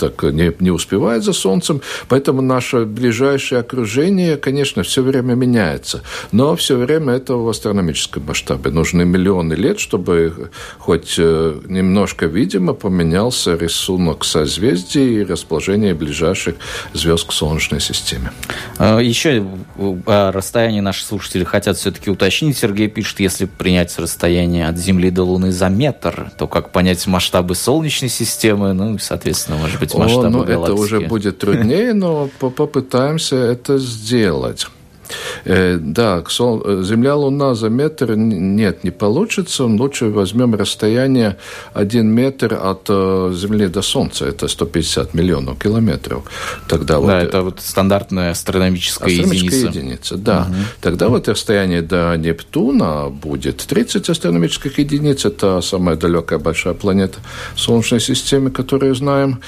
так 0.00 0.22
не, 0.22 0.52
не 0.58 0.70
успевает 0.70 1.22
за 1.22 1.32
Солнцем, 1.32 1.82
поэтому 2.08 2.42
наше 2.42 2.84
ближайшее 2.84 3.60
окружение, 3.60 4.36
конечно, 4.36 4.82
все 4.82 5.02
время 5.02 5.34
меняется, 5.34 6.02
но 6.32 6.56
все 6.56 6.76
время 6.76 7.14
это 7.14 7.34
в 7.34 7.48
астрономическом 7.48 8.24
масштабе. 8.26 8.70
Нужны 8.70 9.04
миллионы 9.04 9.54
лет, 9.54 9.78
чтобы 9.78 10.50
хоть 10.78 11.16
э, 11.18 11.60
немножко, 11.66 12.26
видимо, 12.26 12.72
поменялся 12.72 13.54
рисунок 13.56 14.24
созвездий 14.24 15.20
и 15.20 15.24
расположение 15.24 15.94
ближайших 15.94 16.56
звезд 16.94 17.26
к 17.26 17.32
Солнечной 17.32 17.80
системе. 17.80 18.32
А, 18.78 18.98
Еще 18.98 19.44
о 20.06 20.32
расстоянии 20.32 20.80
наши 20.80 21.04
слушатели 21.04 21.44
хотят 21.44 21.76
все-таки 21.76 22.10
уточнить. 22.10 22.56
Сергей 22.56 22.88
пишет, 22.88 23.20
если 23.20 23.44
принять 23.44 23.98
расстояние 23.98 24.68
от 24.68 24.78
Земли 24.78 25.10
до 25.10 25.24
Луны 25.24 25.52
за 25.52 25.68
метр, 25.68 26.32
то 26.38 26.46
как 26.46 26.72
понять 26.72 27.06
масштабы 27.06 27.54
Солнечной 27.54 28.08
системы, 28.08 28.72
ну, 28.72 28.98
соответственно, 28.98 29.58
может 29.58 29.78
быть, 29.80 29.89
быть, 29.98 30.02
масштаба 30.04 30.26
О, 30.26 30.30
ну, 30.30 30.44
галактики. 30.44 30.72
Это 30.72 30.82
уже 30.82 31.00
будет 31.00 31.38
труднее, 31.38 31.94
но 31.94 32.28
попытаемся 32.38 33.36
это 33.36 33.78
сделать. 33.78 34.66
Э, 35.44 35.78
да, 35.80 36.22
Сол... 36.28 36.82
Земля-Луна 36.82 37.54
за 37.54 37.68
метр 37.68 38.14
нет, 38.14 38.84
не 38.84 38.90
получится. 38.90 39.64
Лучше 39.64 40.06
возьмем 40.06 40.54
расстояние 40.54 41.36
1 41.74 42.06
метр 42.06 42.54
от 42.54 42.86
э, 42.88 43.32
Земли 43.34 43.68
до 43.68 43.82
Солнца. 43.82 44.26
Это 44.26 44.48
150 44.48 45.14
миллионов 45.14 45.58
километров. 45.58 46.24
Тогда 46.68 46.94
да, 46.94 47.00
вот... 47.00 47.10
это 47.10 47.42
вот 47.42 47.60
стандартная 47.60 48.30
астрономическая, 48.30 49.08
астрономическая 49.08 49.70
единица. 49.70 49.78
единица. 49.78 50.16
Да. 50.16 50.46
Угу. 50.48 50.56
Тогда 50.80 51.08
вот 51.08 51.28
расстояние 51.28 51.82
до 51.82 52.16
Нептуна 52.16 53.08
будет 53.10 53.58
30 53.58 54.08
астрономических 54.08 54.78
единиц. 54.78 55.24
Это 55.24 55.60
самая 55.60 55.96
далекая 55.96 56.38
большая 56.38 56.74
планета 56.74 57.18
Солнечной 57.56 58.00
системы, 58.00 58.50
которую 58.50 58.94
знаем. 58.94 59.40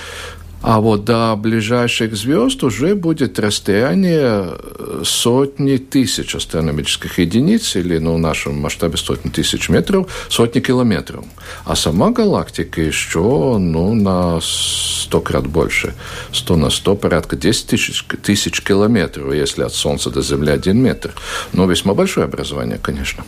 А 0.63 0.81
вот 0.81 1.05
до 1.05 1.35
ближайших 1.37 2.17
звезд 2.17 2.63
уже 2.63 2.95
будет 2.95 3.41
расстояние 3.41 4.47
э, 4.47 5.03
сотни 5.05 5.77
тысяч 5.77 6.37
астрономических 6.37 7.19
единиц, 7.19 7.75
или 7.75 7.99
ну, 7.99 8.15
в 8.15 8.19
нашем 8.19 8.61
масштабе 8.61 8.97
сотни 8.97 9.29
тысяч 9.29 9.69
метров, 9.69 10.07
сотни 10.29 10.61
километров. 10.61 11.25
А 11.65 11.75
сама 11.75 12.13
галактика 12.13 12.81
еще 12.81 13.59
ну, 13.59 13.93
на 13.95 14.39
сто 14.41 15.21
крат 15.21 15.49
больше. 15.49 15.95
Сто 16.33 16.57
на 16.57 16.71
сто, 16.71 16.95
порядка 16.95 17.35
10 17.35 17.67
тысяч, 17.67 18.05
тысяч 18.23 18.63
километров, 18.63 19.35
если 19.35 19.65
от 19.65 19.75
Солнца 19.75 20.11
до 20.11 20.23
Земли 20.23 20.53
один 20.53 20.81
метр. 20.81 21.13
Но 21.53 21.67
весьма 21.67 21.95
большое 21.95 22.27
образование, 22.27 22.79
конечно. 22.81 23.25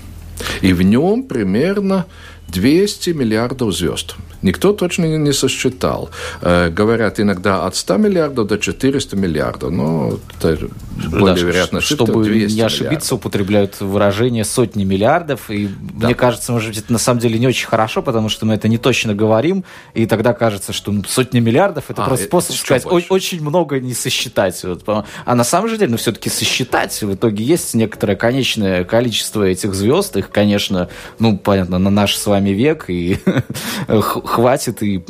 И 0.63 0.73
в 0.73 0.83
нем 0.83 1.25
примерно 1.25 2.07
200 2.49 3.11
миллиардов 3.11 3.75
звезд. 3.75 4.17
Никто 4.45 4.75
точно 4.75 5.07
не 5.07 5.33
сосчитал. 5.33 6.11
Э, 6.43 6.69
говорят 6.69 7.19
иногда 7.19 7.65
от 7.65 7.77
100 7.77 7.97
миллиардов 7.97 8.47
до 8.47 8.59
400 8.59 9.17
миллиардов. 9.17 9.71
Но 9.71 10.19
это 10.39 10.69
более 11.09 11.35
да, 11.35 11.41
вероятно, 11.41 11.81
чтобы 11.81 12.29
не 12.29 12.61
ошибиться, 12.61 12.85
миллиардов. 12.85 13.13
употребляют 13.13 13.81
выражение 13.81 14.45
сотни 14.45 14.85
миллиардов. 14.85 15.51
И 15.51 15.67
да. 15.95 16.09
мне 16.09 16.15
кажется, 16.15 16.53
может 16.53 16.69
быть, 16.69 16.79
это 16.79 16.93
на 16.93 16.99
самом 16.99 17.21
деле 17.21 17.39
не 17.39 17.47
очень 17.47 17.67
хорошо, 17.67 18.03
потому 18.03 18.29
что 18.29 18.45
мы 18.45 18.53
это 18.53 18.69
не 18.69 18.77
точно 18.77 19.15
говорим. 19.15 19.65
И 19.95 20.05
тогда 20.05 20.35
кажется, 20.35 20.75
что 20.75 20.93
ну, 20.93 21.05
сотни 21.05 21.41
миллиардов 21.41 21.85
это 21.89 22.03
а, 22.03 22.07
просто 22.07 22.27
способ 22.27 22.57
сказать 22.57 22.85
больше. 22.85 23.07
очень 23.09 23.41
много 23.41 23.81
не 23.81 23.95
сосчитать. 23.95 24.63
Вот. 24.63 24.83
А 25.25 25.35
на 25.35 25.45
самом 25.45 25.71
же 25.71 25.79
деле, 25.79 25.93
ну, 25.93 25.97
все-таки 25.97 26.29
сосчитать 26.29 27.01
в 27.01 27.15
итоге 27.15 27.43
есть 27.43 27.73
некоторое 27.73 28.15
конечное 28.15 28.85
количество 28.85 29.43
этих 29.43 29.75
звезд. 29.75 30.19
Их, 30.19 30.31
конечно, 30.31 30.91
ну, 31.19 31.39
понятно, 31.39 31.79
на 31.79 31.89
наш 31.89 32.15
с 32.15 32.27
вами 32.27 32.34
век, 32.41 32.87
и 32.89 33.19
хватит, 33.89 34.83
и 34.83 35.03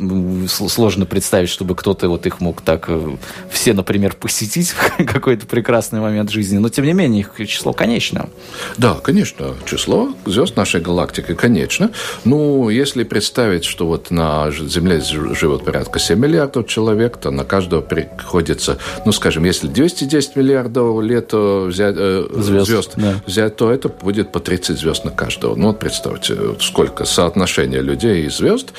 сложно 0.47 1.05
представить, 1.05 1.49
чтобы 1.49 1.75
кто-то 1.75 2.09
вот 2.09 2.25
их 2.25 2.41
мог 2.41 2.61
так 2.61 2.85
э, 2.87 3.15
все, 3.49 3.73
например, 3.73 4.15
посетить 4.15 4.69
в 4.97 5.05
какой-то 5.05 5.45
прекрасный 5.45 5.99
момент 5.99 6.29
жизни. 6.29 6.57
Но, 6.57 6.69
тем 6.69 6.85
не 6.85 6.93
менее, 6.93 7.21
их 7.21 7.47
число 7.47 7.73
конечно. 7.73 8.29
Да, 8.77 8.95
конечно, 8.95 9.55
число 9.65 10.13
звезд 10.25 10.55
нашей 10.55 10.81
галактики 10.81 11.33
конечно. 11.33 11.91
Ну, 12.23 12.69
если 12.69 13.03
представить, 13.03 13.65
что 13.65 13.87
вот 13.87 14.11
на 14.11 14.51
Земле 14.51 15.01
живет 15.01 15.63
порядка 15.63 15.99
7 15.99 16.17
миллиардов 16.17 16.67
человек, 16.67 17.17
то 17.17 17.31
на 17.31 17.43
каждого 17.43 17.81
приходится, 17.81 18.77
ну, 19.05 19.11
скажем, 19.11 19.43
если 19.45 19.67
210 19.67 20.35
миллиардов 20.35 21.01
лет 21.01 21.29
э, 21.33 21.65
взять, 21.65 21.95
э, 21.97 22.27
звезд, 22.33 22.67
звезд 22.67 22.91
да. 22.95 23.15
взять, 23.25 23.55
то 23.55 23.71
это 23.71 23.89
будет 23.89 24.31
по 24.31 24.39
30 24.39 24.77
звезд 24.77 25.05
на 25.05 25.11
каждого. 25.11 25.55
Ну, 25.55 25.67
вот 25.67 25.79
представьте, 25.79 26.35
сколько 26.59 27.05
соотношение 27.15 27.81
людей 27.81 28.25
и 28.25 28.29
звезд. 28.29 28.73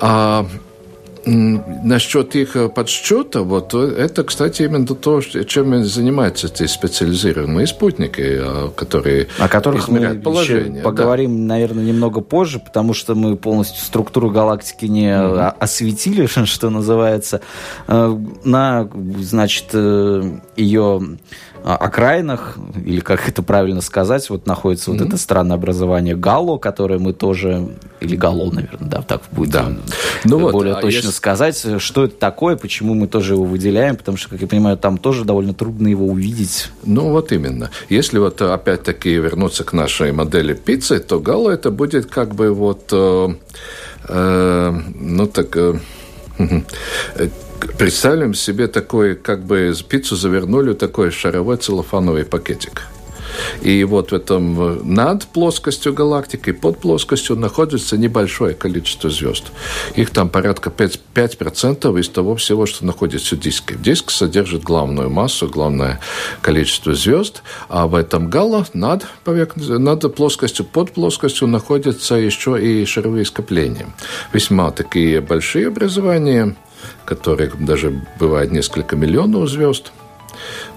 А 0.00 0.46
Насчет 1.26 2.36
их 2.36 2.56
э, 2.56 2.68
подсчета, 2.68 3.42
вот 3.42 3.72
э, 3.74 3.78
это, 3.78 4.24
кстати, 4.24 4.62
именно 4.62 4.86
то, 4.86 5.20
чем 5.20 5.84
занимаются 5.84 6.48
эти 6.48 6.66
специализированные 6.66 7.66
спутники, 7.66 8.20
э, 8.20 8.70
которые 8.76 9.28
о 9.38 9.48
которых 9.48 9.88
мы 9.88 10.14
положение. 10.16 10.82
поговорим, 10.82 11.46
да. 11.48 11.54
наверное, 11.54 11.84
немного 11.84 12.20
позже, 12.20 12.58
потому 12.58 12.92
что 12.92 13.14
мы 13.14 13.36
полностью 13.36 13.82
структуру 13.82 14.30
галактики 14.30 14.84
не 14.84 15.08
mm-hmm. 15.08 15.54
осветили, 15.58 16.26
что 16.44 16.70
называется. 16.70 17.40
На, 17.86 18.88
значит, 19.18 19.72
ее 20.56 21.16
окраинах, 21.64 22.58
или 22.84 23.00
как 23.00 23.26
это 23.26 23.42
правильно 23.42 23.80
сказать, 23.80 24.28
вот 24.28 24.46
находится 24.46 24.90
mm-hmm. 24.90 24.98
вот 24.98 25.08
это 25.08 25.16
странное 25.16 25.56
образование 25.56 26.14
Гало, 26.14 26.58
которое 26.58 26.98
мы 26.98 27.14
тоже, 27.14 27.68
или 28.00 28.16
Гало, 28.16 28.50
наверное, 28.50 28.90
да, 28.90 29.02
так 29.02 29.22
будет 29.32 29.50
да. 29.52 29.72
ну 30.24 30.50
более 30.50 30.74
вот, 30.74 30.82
точно 30.82 31.10
а 31.22 31.46
если... 31.46 31.58
сказать, 31.58 31.82
что 31.82 32.04
это 32.04 32.16
такое, 32.16 32.56
почему 32.56 32.94
мы 32.94 33.06
тоже 33.06 33.34
его 33.34 33.44
выделяем, 33.44 33.96
потому 33.96 34.16
что, 34.16 34.28
как 34.30 34.40
я 34.40 34.46
понимаю, 34.46 34.76
там 34.76 34.98
тоже 34.98 35.24
довольно 35.24 35.54
трудно 35.54 35.88
его 35.88 36.06
увидеть. 36.06 36.70
Ну 36.84 37.10
вот 37.10 37.32
именно. 37.32 37.70
Если 37.88 38.18
вот 38.18 38.40
опять-таки 38.42 39.14
вернуться 39.14 39.64
к 39.64 39.72
нашей 39.72 40.12
модели 40.12 40.54
пиццы, 40.54 40.98
то 40.98 41.20
Гало 41.20 41.50
это 41.50 41.70
будет 41.70 42.06
как 42.06 42.34
бы 42.34 42.52
вот, 42.52 42.88
э, 42.92 43.28
э, 44.08 44.80
ну 44.94 45.26
так... 45.26 45.56
Э, 45.56 45.74
представим 47.78 48.34
себе 48.34 48.66
такой, 48.66 49.14
как 49.14 49.44
бы 49.44 49.72
пиццу 49.88 50.16
завернули 50.16 50.70
в 50.70 50.74
такой 50.74 51.10
шаровой 51.10 51.56
целлофановый 51.56 52.24
пакетик. 52.24 52.82
И 53.62 53.84
вот 53.84 54.10
в 54.10 54.14
этом 54.14 54.94
над 54.94 55.26
плоскостью 55.26 55.92
галактики 55.92 56.52
под 56.52 56.78
плоскостью 56.78 57.36
находится 57.36 57.96
небольшое 57.96 58.54
количество 58.54 59.10
звезд. 59.10 59.44
Их 59.96 60.10
там 60.10 60.28
порядка 60.28 60.70
5%, 60.70 60.98
5% 61.14 62.00
из 62.00 62.08
того 62.08 62.36
всего, 62.36 62.66
что 62.66 62.84
находится 62.84 63.36
в 63.36 63.40
диске. 63.40 63.76
Диск 63.78 64.10
содержит 64.10 64.62
главную 64.62 65.10
массу, 65.10 65.48
главное 65.48 66.00
количество 66.40 66.94
звезд, 66.94 67.42
а 67.68 67.86
в 67.86 67.94
этом 67.94 68.30
гало 68.30 68.66
над, 68.72 69.06
над 69.26 70.14
плоскостью, 70.14 70.64
под 70.64 70.92
плоскостью 70.92 71.48
находятся 71.48 72.14
еще 72.14 72.60
и 72.60 72.84
шаровые 72.84 73.24
скопления. 73.24 73.86
Весьма 74.32 74.70
такие 74.70 75.20
большие 75.20 75.68
образования, 75.68 76.56
которых 77.04 77.64
даже 77.64 78.02
бывает 78.18 78.52
несколько 78.52 78.96
миллионов 78.96 79.48
звезд– 79.48 79.92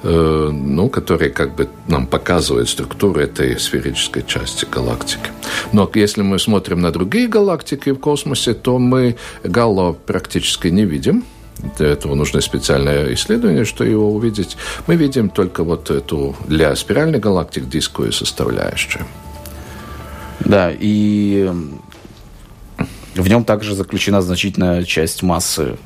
ну, 0.04 0.90
которые 0.90 1.32
как 1.32 1.56
бы 1.56 1.68
нам 1.88 2.08
показывают 2.08 2.70
структуру 2.70 3.20
этой 3.20 3.60
сферической 3.60 4.24
части 4.26 4.66
галактики. 4.66 5.32
Но 5.74 5.90
если 5.94 6.22
мы 6.22 6.40
смотрим 6.40 6.82
на 6.82 6.92
другие 6.92 7.28
галактики 7.28 7.92
в 7.92 8.00
космосе, 8.00 8.54
то 8.54 8.80
мы 8.80 9.16
Галло 9.44 9.94
практически 9.94 10.68
не 10.68 10.86
видим. 10.86 11.24
Для 11.78 11.88
этого 11.88 12.16
нужно 12.16 12.42
специальное 12.42 13.14
исследование, 13.14 13.66
что 13.66 13.84
его 13.84 14.14
увидеть. 14.14 14.58
Мы 14.86 14.96
видим 14.96 15.30
только 15.30 15.64
вот 15.64 15.90
эту 15.90 16.36
для 16.48 16.76
спиральной 16.76 17.20
галактик 17.20 17.68
дисковую 17.68 18.12
составляющую. 18.12 19.06
Да, 20.40 20.72
и 20.72 21.52
в 23.16 23.28
нем 23.28 23.44
также 23.44 23.74
заключена 23.74 24.22
значительная 24.22 24.84
часть 24.84 25.24
массы 25.24 25.78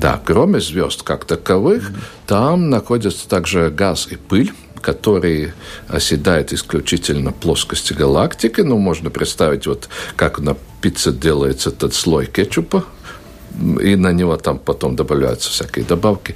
да, 0.00 0.20
кроме 0.24 0.60
звезд 0.60 1.02
как 1.02 1.24
таковых, 1.24 1.90
mm-hmm. 1.90 2.02
там 2.26 2.70
находятся 2.70 3.28
также 3.28 3.70
газ 3.70 4.08
и 4.10 4.16
пыль, 4.16 4.52
который 4.80 5.52
оседает 5.88 6.52
исключительно 6.52 7.30
в 7.30 7.34
плоскости 7.34 7.92
галактики. 7.92 8.62
Ну, 8.62 8.78
можно 8.78 9.10
представить, 9.10 9.66
вот 9.66 9.88
как 10.16 10.38
на 10.38 10.56
пицце 10.80 11.12
делается 11.12 11.68
этот 11.68 11.94
слой 11.94 12.26
кетчупа, 12.26 12.84
и 13.80 13.96
на 13.96 14.12
него 14.12 14.36
там 14.36 14.58
потом 14.58 14.96
добавляются 14.96 15.50
всякие 15.50 15.84
добавки. 15.84 16.34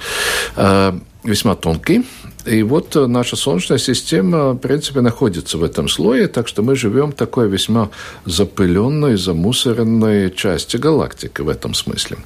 Весьма 1.25 1.55
тонкий. 1.55 2.05
И 2.45 2.61
вот 2.61 2.95
э, 2.95 3.07
наша 3.07 3.35
Солнечная 3.35 3.79
система, 3.79 4.51
в 4.51 4.57
принципе, 4.57 5.01
находится 5.01 5.57
в 5.57 5.63
этом 5.63 5.89
слое, 5.89 6.27
так 6.27 6.47
что 6.47 6.61
мы 6.61 6.75
живем 6.75 7.11
в 7.11 7.15
такой 7.15 7.49
весьма 7.49 7.89
запыленной, 8.25 9.17
замусоренной 9.17 10.31
части 10.31 10.77
галактики 10.77 11.41
в 11.41 11.49
этом 11.49 11.73
смысле. 11.73 12.17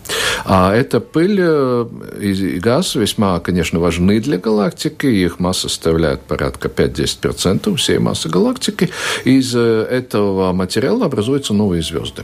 А 0.44 0.76
эта 0.76 1.00
пыль 1.00 1.40
э, 1.40 1.86
и 2.20 2.60
газ 2.60 2.96
весьма, 2.96 3.40
конечно, 3.40 3.80
важны 3.80 4.20
для 4.20 4.38
галактики. 4.38 5.06
Их 5.06 5.40
масса 5.40 5.70
составляет 5.70 6.22
порядка 6.24 6.68
5-10% 6.68 7.74
всей 7.78 8.00
массы 8.00 8.28
галактики. 8.28 8.90
Из 9.24 9.56
э, 9.56 9.88
этого 9.90 10.52
материала 10.52 11.06
образуются 11.06 11.54
новые 11.54 11.82
звезды. 11.82 12.24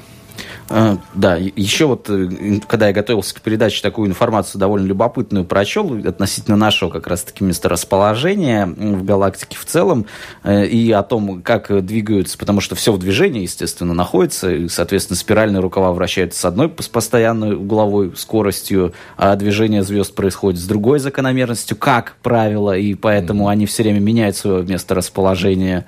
А, 0.67 0.97
да, 1.13 1.35
еще 1.35 1.85
вот, 1.85 2.09
э, 2.09 2.59
когда 2.67 2.87
я 2.87 2.93
готовился 2.93 3.35
к 3.35 3.41
передаче, 3.41 3.81
такую 3.83 4.09
информацию 4.09 4.59
довольно 4.59 4.87
любопытную 4.87 5.45
прочел 5.45 5.95
относительно 6.07 6.57
нашего 6.57 6.89
как 6.89 7.05
раз-таки 7.05 7.43
месторасположения 7.43 8.65
в 8.65 9.03
галактике 9.03 9.57
в 9.57 9.65
целом 9.65 10.07
э, 10.43 10.65
и 10.65 10.91
о 10.91 11.03
том, 11.03 11.43
как 11.43 11.85
двигаются, 11.85 12.37
потому 12.37 12.61
что 12.61 12.73
все 12.73 12.91
в 12.91 12.97
движении, 12.97 13.43
естественно, 13.43 13.93
находится, 13.93 14.51
и, 14.51 14.67
соответственно, 14.67 15.17
спиральные 15.17 15.61
рукава 15.61 15.91
вращаются 15.91 16.39
с 16.39 16.45
одной 16.45 16.73
с 16.79 16.87
постоянной 16.87 17.55
угловой 17.55 18.13
скоростью, 18.15 18.93
а 19.17 19.35
движение 19.35 19.83
звезд 19.83 20.15
происходит 20.15 20.59
с 20.59 20.65
другой 20.65 20.97
закономерностью, 20.97 21.77
как 21.77 22.15
правило, 22.23 22.75
и 22.75 22.95
поэтому 22.95 23.49
они 23.49 23.67
все 23.67 23.83
время 23.83 23.99
меняют 23.99 24.35
свое 24.35 24.63
месторасположение. 24.63 25.85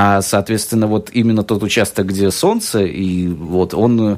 А, 0.00 0.22
соответственно, 0.22 0.86
вот 0.86 1.10
именно 1.12 1.42
тот 1.42 1.60
участок, 1.64 2.06
где 2.06 2.30
Солнце, 2.30 2.84
и 2.84 3.26
вот 3.26 3.74
он 3.74 4.12
э, 4.12 4.16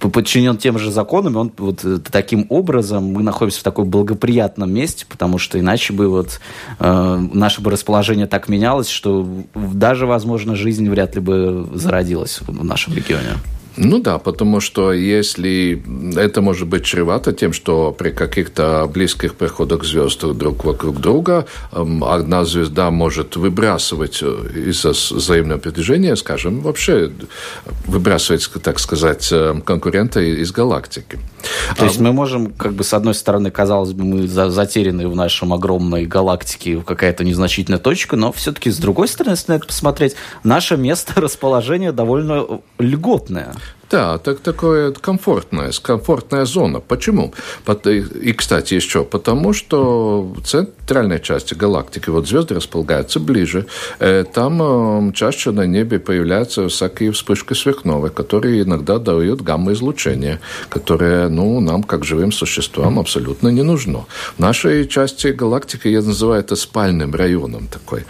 подчинен 0.00 0.56
тем 0.56 0.78
же 0.78 0.90
законам, 0.90 1.36
он 1.36 1.52
вот 1.58 1.84
э, 1.84 1.98
таким 2.10 2.46
образом 2.48 3.12
мы 3.12 3.22
находимся 3.22 3.60
в 3.60 3.62
такой 3.62 3.84
благоприятном 3.84 4.72
месте, 4.72 5.04
потому 5.06 5.36
что 5.36 5.60
иначе 5.60 5.92
бы 5.92 6.08
вот 6.08 6.40
э, 6.78 7.26
наше 7.34 7.60
бы 7.60 7.70
расположение 7.70 8.26
так 8.26 8.48
менялось, 8.48 8.88
что 8.88 9.28
даже, 9.54 10.06
возможно, 10.06 10.56
жизнь 10.56 10.88
вряд 10.88 11.14
ли 11.14 11.20
бы 11.20 11.68
зародилась 11.74 12.40
в 12.40 12.64
нашем 12.64 12.94
регионе. 12.94 13.32
Ну 13.80 14.00
да, 14.00 14.18
потому 14.18 14.58
что 14.60 14.92
если 14.92 15.80
это 16.16 16.40
может 16.40 16.66
быть 16.66 16.84
чревато 16.84 17.32
тем, 17.32 17.52
что 17.52 17.92
при 17.92 18.10
каких-то 18.10 18.90
близких 18.92 19.36
приходах 19.36 19.84
звезд 19.84 20.24
друг 20.24 20.64
вокруг 20.64 21.00
друга 21.00 21.46
эм, 21.70 22.02
одна 22.02 22.44
звезда 22.44 22.90
может 22.90 23.36
выбрасывать 23.36 24.18
э, 24.20 24.66
из-за 24.66 24.90
взаимного 24.90 25.58
притяжения, 25.58 26.16
скажем, 26.16 26.60
вообще 26.60 27.12
выбрасывать, 27.86 28.50
так 28.62 28.80
сказать, 28.80 29.28
э, 29.30 29.54
конкурента 29.64 30.20
из 30.20 30.50
галактики. 30.50 31.20
То 31.76 31.84
есть 31.84 32.00
мы 32.00 32.12
можем, 32.12 32.52
как 32.52 32.72
бы, 32.72 32.82
с 32.82 32.92
одной 32.92 33.14
стороны, 33.14 33.52
казалось 33.52 33.92
бы, 33.92 34.02
мы 34.02 34.26
затеряны 34.26 35.06
в 35.06 35.14
нашем 35.14 35.52
огромной 35.52 36.04
галактике 36.04 36.82
какая-то 36.84 37.22
незначительная 37.22 37.78
точка, 37.78 38.16
но 38.16 38.32
все-таки, 38.32 38.70
с 38.70 38.78
другой 38.78 39.06
стороны, 39.06 39.34
если 39.34 39.52
на 39.52 39.56
это 39.56 39.66
посмотреть, 39.66 40.16
наше 40.42 40.76
место 40.76 41.12
расположения 41.20 41.92
довольно 41.92 42.60
льготное. 42.80 43.54
Да, 43.90 44.18
так 44.18 44.40
такое 44.40 44.92
комфортная, 44.92 45.72
комфортная 45.82 46.44
зона. 46.44 46.80
Почему? 46.80 47.32
И, 47.86 48.32
кстати, 48.32 48.74
еще 48.74 49.02
потому, 49.02 49.54
что 49.54 50.22
в 50.36 50.42
центральной 50.42 51.20
части 51.20 51.54
галактики 51.54 52.10
вот 52.10 52.28
звезды 52.28 52.54
располагаются 52.54 53.18
ближе. 53.18 53.66
Э, 53.98 54.24
там 54.30 55.08
э, 55.08 55.12
чаще 55.14 55.52
на 55.52 55.66
небе 55.66 55.98
появляются 55.98 56.68
всякие 56.68 57.12
вспышки 57.12 57.54
сверхновой, 57.54 58.10
которые 58.10 58.62
иногда 58.62 58.98
дают 58.98 59.40
гамма-излучение, 59.40 60.40
которое, 60.68 61.28
ну, 61.28 61.60
нам, 61.60 61.82
как 61.82 62.04
живым 62.04 62.30
существам, 62.30 62.98
абсолютно 62.98 63.48
не 63.48 63.62
нужно. 63.62 64.04
В 64.36 64.38
нашей 64.38 64.86
части 64.86 65.28
галактики 65.28 65.88
я 65.88 66.02
называю 66.02 66.40
это 66.40 66.56
спальным 66.56 67.14
районом 67.14 67.68
такой. 67.68 68.04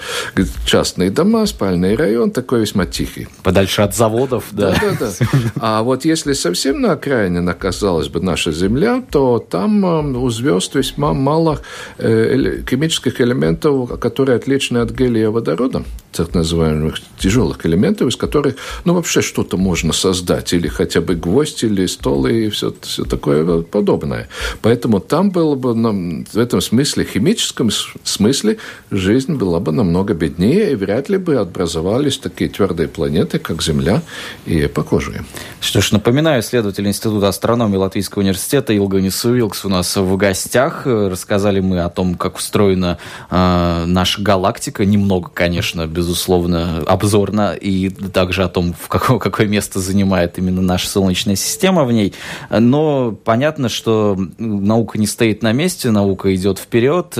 Частные 0.64 1.10
дома, 1.10 1.46
спальный 1.46 1.94
район 1.94 2.30
такой 2.32 2.60
весьма 2.60 2.86
тихий. 2.86 3.28
Подальше 3.44 3.82
от 3.82 3.94
заводов, 3.94 4.44
да. 4.50 4.72
Да, 4.72 4.96
да, 4.98 5.12
да. 5.20 5.48
А 5.70 5.82
вот 5.82 6.06
если 6.06 6.32
совсем 6.32 6.80
на 6.80 6.92
окраине 6.92 7.40
оказалась 7.50 8.08
бы 8.08 8.22
наша 8.22 8.52
Земля, 8.52 9.02
то 9.10 9.38
там 9.38 9.84
э, 9.84 10.18
у 10.18 10.30
звезд 10.30 10.74
весьма 10.74 11.12
мало 11.12 11.58
э, 11.98 12.62
химических 12.66 13.20
элементов, 13.20 14.00
которые 14.00 14.36
отличны 14.36 14.78
от 14.78 14.92
гелия 14.92 15.24
и 15.24 15.26
водорода, 15.26 15.82
так 16.12 16.34
называемых 16.34 16.96
тяжелых 17.18 17.64
элементов, 17.66 18.08
из 18.08 18.16
которых 18.16 18.56
ну, 18.84 18.94
вообще 18.94 19.22
что-то 19.22 19.56
можно 19.56 19.92
создать, 19.92 20.52
или 20.52 20.68
хотя 20.68 21.00
бы 21.00 21.14
гвоздь, 21.14 21.64
или 21.64 21.86
стол, 21.86 22.26
и 22.26 22.48
все, 22.48 22.74
все 22.82 23.04
такое 23.04 23.62
подобное. 23.62 24.28
Поэтому 24.62 25.00
там 25.00 25.30
было 25.30 25.54
бы, 25.54 25.74
в 25.74 26.38
этом 26.38 26.60
смысле, 26.60 27.04
химическом 27.04 27.70
смысле, 28.04 28.58
жизнь 28.90 29.34
была 29.34 29.60
бы 29.60 29.72
намного 29.72 30.14
беднее, 30.14 30.72
и 30.72 30.74
вряд 30.74 31.08
ли 31.08 31.18
бы 31.18 31.36
образовались 31.36 32.18
такие 32.18 32.50
твердые 32.50 32.88
планеты, 32.88 33.38
как 33.38 33.62
Земля 33.62 34.02
и 34.46 34.66
похожие. 34.66 35.24
Что 35.60 35.80
ж, 35.80 35.92
напоминаю, 35.92 36.40
исследователь 36.40 36.86
Института 36.86 37.28
астрономии 37.28 37.76
Латвийского 37.76 38.22
университета 38.22 38.72
Илганис 38.72 39.24
Уилкс 39.24 39.64
у 39.64 39.68
нас 39.68 39.96
в 39.96 40.16
гостях. 40.16 40.86
Рассказали 40.86 41.60
мы 41.60 41.80
о 41.80 41.88
том, 41.88 42.14
как 42.14 42.36
устроена 42.36 42.98
э, 43.30 43.84
наша 43.86 44.22
галактика. 44.22 44.84
Немного, 44.84 45.30
конечно, 45.32 45.86
безусловно, 45.98 46.84
обзорно. 46.86 47.54
И 47.54 47.90
также 47.90 48.44
о 48.44 48.48
том, 48.48 48.72
в 48.72 48.86
какое, 48.86 49.18
какое 49.28 49.48
место 49.48 49.80
занимает 49.80 50.38
именно 50.38 50.62
наша 50.62 50.88
Солнечная 50.88 51.34
система 51.34 51.84
в 51.84 51.92
ней. 51.92 52.14
Но 52.50 53.12
понятно, 53.24 53.68
что 53.68 54.16
наука 54.38 54.96
не 54.96 55.08
стоит 55.08 55.42
на 55.42 55.52
месте, 55.52 55.90
наука 55.90 56.32
идет 56.36 56.58
вперед. 56.60 57.18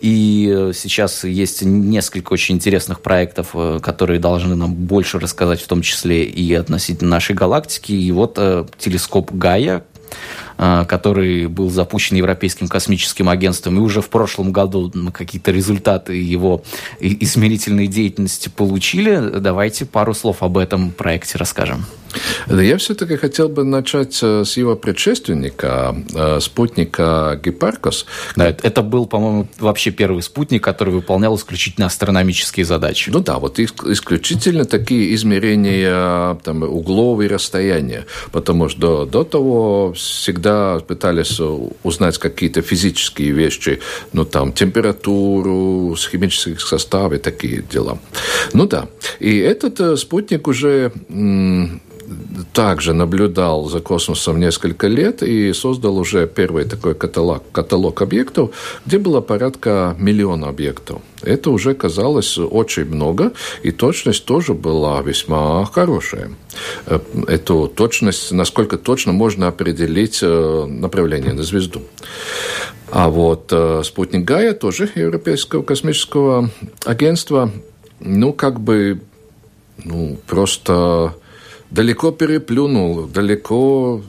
И 0.00 0.70
сейчас 0.74 1.22
есть 1.22 1.62
несколько 1.62 2.32
очень 2.32 2.56
интересных 2.56 3.00
проектов, 3.00 3.54
которые 3.80 4.18
должны 4.18 4.56
нам 4.56 4.74
больше 4.74 5.20
рассказать, 5.20 5.60
в 5.60 5.68
том 5.68 5.82
числе 5.82 6.24
и 6.24 6.52
относительно 6.54 7.10
нашей 7.10 7.36
галактики. 7.36 7.92
И 7.92 8.10
вот 8.10 8.34
э, 8.36 8.64
телескоп 8.78 9.30
Гая, 9.32 9.78
э, 9.78 9.82
который 10.58 11.46
был 11.46 11.70
запущен 11.70 12.16
Европейским 12.16 12.68
космическим 12.68 13.28
агентством, 13.28 13.76
и 13.76 13.80
уже 13.80 14.02
в 14.02 14.08
прошлом 14.10 14.52
году 14.52 14.92
какие-то 15.12 15.52
результаты 15.52 16.14
его 16.14 16.62
измерительной 16.98 17.86
деятельности 17.86 18.48
получили. 18.48 19.38
Давайте 19.38 19.86
пару 19.86 20.14
слов 20.14 20.42
об 20.42 20.58
этом 20.58 20.90
проекте 20.90 21.38
расскажем. 21.38 21.86
Я 22.48 22.78
все-таки 22.78 23.16
хотел 23.16 23.48
бы 23.48 23.64
начать 23.64 24.18
э, 24.22 24.44
с 24.44 24.56
его 24.56 24.76
предшественника, 24.76 25.94
э, 26.14 26.40
спутника 26.40 27.38
Гипаркос. 27.42 28.06
Да, 28.36 28.48
это 28.48 28.82
был, 28.82 29.06
по-моему, 29.06 29.48
вообще 29.58 29.90
первый 29.90 30.22
спутник, 30.22 30.64
который 30.64 30.94
выполнял 30.94 31.36
исключительно 31.36 31.86
астрономические 31.86 32.64
задачи. 32.64 33.10
Ну 33.10 33.20
да, 33.20 33.38
вот 33.38 33.58
исключительно 33.58 34.64
такие 34.64 35.14
измерения 35.14 36.34
там, 36.42 36.62
углов 36.62 37.20
и 37.20 37.28
расстояния, 37.28 38.06
потому 38.32 38.68
что 38.68 39.04
до, 39.04 39.24
того 39.24 39.92
всегда 39.92 40.78
пытались 40.80 41.40
узнать 41.82 42.18
какие-то 42.18 42.62
физические 42.62 43.32
вещи, 43.32 43.80
ну 44.12 44.24
там 44.24 44.52
температуру, 44.52 45.96
химический 45.96 46.56
состав 46.58 47.12
и 47.12 47.18
такие 47.18 47.62
дела. 47.62 47.98
Ну 48.52 48.66
да, 48.66 48.86
и 49.20 49.36
этот 49.38 49.80
э, 49.80 49.96
спутник 49.96 50.48
уже 50.48 50.92
также 52.52 52.92
наблюдал 52.92 53.68
за 53.68 53.80
космосом 53.80 54.40
несколько 54.40 54.86
лет 54.86 55.22
и 55.22 55.52
создал 55.52 55.98
уже 55.98 56.26
первый 56.26 56.64
такой 56.64 56.94
каталог, 56.94 57.42
каталог 57.52 58.02
объектов, 58.02 58.50
где 58.86 58.98
было 58.98 59.20
порядка 59.20 59.96
миллиона 59.98 60.48
объектов. 60.48 61.00
Это 61.22 61.50
уже 61.50 61.74
казалось 61.74 62.38
очень 62.38 62.84
много, 62.84 63.32
и 63.62 63.70
точность 63.70 64.24
тоже 64.24 64.54
была 64.54 65.02
весьма 65.02 65.64
хорошая. 65.66 66.30
Э, 66.86 67.00
эту 67.26 67.68
точность, 67.68 68.32
насколько 68.32 68.78
точно 68.78 69.12
можно 69.12 69.48
определить 69.48 70.20
э, 70.22 70.66
направление 70.66 71.32
на 71.32 71.42
звезду. 71.42 71.82
А 72.90 73.08
вот 73.08 73.48
э, 73.52 73.82
спутник 73.84 74.24
Гая, 74.24 74.54
тоже 74.54 74.88
Европейского 74.94 75.62
космического 75.62 76.50
агентства, 76.84 77.50
ну, 78.00 78.32
как 78.32 78.60
бы, 78.60 79.00
ну, 79.84 80.18
просто 80.26 81.14
далеко 81.70 82.10
переплюнул, 82.10 83.06
далеко 83.06 84.02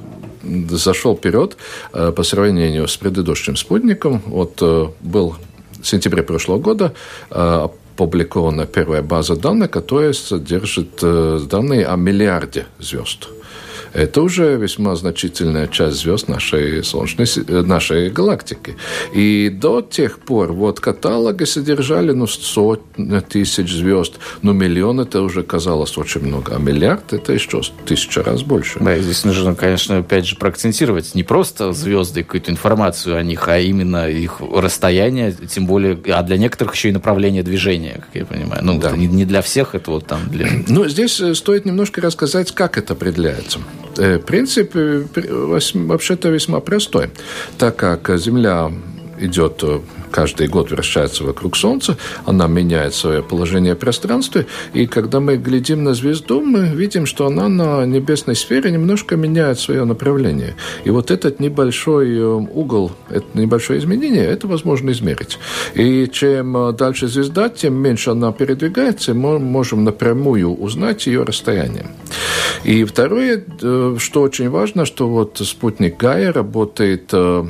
зашел 0.70 1.16
вперед 1.16 1.58
э, 1.94 2.12
по 2.12 2.24
сравнению 2.24 2.88
с 2.88 2.98
предыдущим 2.98 3.56
спутником. 3.56 4.22
Вот 4.26 4.60
э, 4.62 4.88
был 5.02 5.36
в 5.82 5.88
сентябре 5.88 6.24
прошлого 6.24 6.60
года 6.60 6.94
э, 7.30 7.68
опубликована 7.96 8.66
первая 8.66 9.02
база 9.02 9.36
данных, 9.36 9.72
которая 9.72 10.14
содержит 10.14 11.02
данные 11.02 11.86
о 11.86 11.96
миллиарде 11.96 12.66
звезд 12.80 13.30
это 13.94 14.22
уже 14.22 14.56
весьма 14.56 14.96
значительная 14.96 15.68
часть 15.68 15.98
звезд 15.98 16.28
нашей 16.28 16.84
Солнечной, 16.84 17.28
э, 17.48 17.62
нашей 17.62 18.10
галактики. 18.10 18.76
И 19.14 19.50
до 19.50 19.82
тех 19.82 20.20
пор 20.20 20.54
вот 20.54 20.80
каталоги 20.80 21.44
содержали 21.44 22.12
ну, 22.12 22.28
сотни 22.28 23.20
тысяч 23.20 23.72
звезд, 23.72 24.20
но 24.42 24.54
миллион 24.54 25.00
это 25.00 25.22
уже 25.22 25.44
казалось 25.44 25.98
очень 25.98 26.22
много, 26.22 26.56
а 26.56 26.60
миллиард 26.60 27.14
это 27.14 27.34
еще 27.34 27.62
тысяча 27.86 28.24
раз 28.24 28.44
больше. 28.44 28.80
Да, 28.80 28.98
здесь 28.98 29.24
нужно, 29.26 29.56
конечно, 29.56 29.98
опять 29.98 30.26
же 30.26 30.36
проакцентировать 30.36 31.16
не 31.16 31.24
просто 31.24 31.74
звезды, 31.74 32.24
какую-то 32.24 32.52
информацию 32.52 33.18
о 33.18 33.24
них, 33.24 33.48
а 33.48 33.60
именно 33.60 34.10
их 34.10 34.42
расстояние, 34.42 35.34
тем 35.34 35.66
более, 35.66 35.98
а 36.14 36.24
для 36.24 36.38
некоторых 36.38 36.76
еще 36.76 36.90
и 36.90 36.92
направление 36.92 37.44
движения, 37.44 38.04
как 38.06 38.10
я 38.14 38.26
понимаю. 38.26 38.64
Ну, 38.64 38.80
да. 38.80 38.92
не, 38.92 39.08
не 39.08 39.26
для 39.26 39.42
всех, 39.42 39.76
это 39.76 39.92
вот 39.92 40.08
там 40.08 40.30
для... 40.30 40.48
Ну, 40.68 40.88
здесь 40.88 41.20
э, 41.20 41.34
стоит 41.36 41.66
немножко 41.66 42.02
рассказать, 42.02 42.52
как 42.52 42.78
это 42.78 42.94
определяется. 42.94 43.60
Э, 44.00 44.18
принцип 44.18 44.76
э, 44.76 45.04
вообще-то 45.74 46.30
весьма 46.30 46.62
простой, 46.62 47.10
так 47.58 47.76
как 47.76 48.10
Земля 48.18 48.72
идет 49.20 49.60
э, 49.64 49.80
каждый 50.12 50.48
год 50.48 50.72
вращается 50.72 51.24
вокруг 51.24 51.56
Солнца, 51.56 51.98
она 52.26 52.48
меняет 52.48 52.94
свое 52.94 53.22
положение 53.22 53.76
в 53.76 53.80
пространстве, 53.80 54.46
и 54.74 54.88
когда 54.88 55.20
мы 55.20 55.38
глядим 55.38 55.84
на 55.84 55.94
звезду, 55.94 56.42
мы 56.42 56.68
видим, 56.68 57.06
что 57.06 57.28
она 57.28 57.48
на 57.48 57.86
небесной 57.86 58.36
сфере 58.36 58.72
немножко 58.72 59.16
меняет 59.16 59.60
свое 59.60 59.84
направление. 59.84 60.56
И 60.84 60.90
вот 60.90 61.12
этот 61.12 61.40
небольшой 61.40 62.20
угол, 62.22 62.92
это 63.10 63.26
небольшое 63.34 63.80
изменение, 63.80 64.26
это 64.26 64.48
возможно 64.48 64.92
измерить. 64.92 65.40
И 65.76 66.08
чем 66.12 66.76
дальше 66.76 67.08
звезда, 67.08 67.50
тем 67.50 67.76
меньше 67.76 68.12
она 68.12 68.32
передвигается, 68.32 69.14
мы 69.14 69.40
можем 69.40 69.84
напрямую 69.84 70.56
узнать 70.56 71.08
ее 71.08 71.24
расстояние. 71.24 71.86
И 72.64 72.84
второе, 72.84 73.44
э, 73.62 73.96
что 74.00 74.22
очень 74.22 74.50
важно, 74.50 74.86
что 74.86 75.08
вот 75.08 75.42
спутник 75.44 75.98
Гая 75.98 76.34
работает 76.34 77.10
э, 77.14 77.46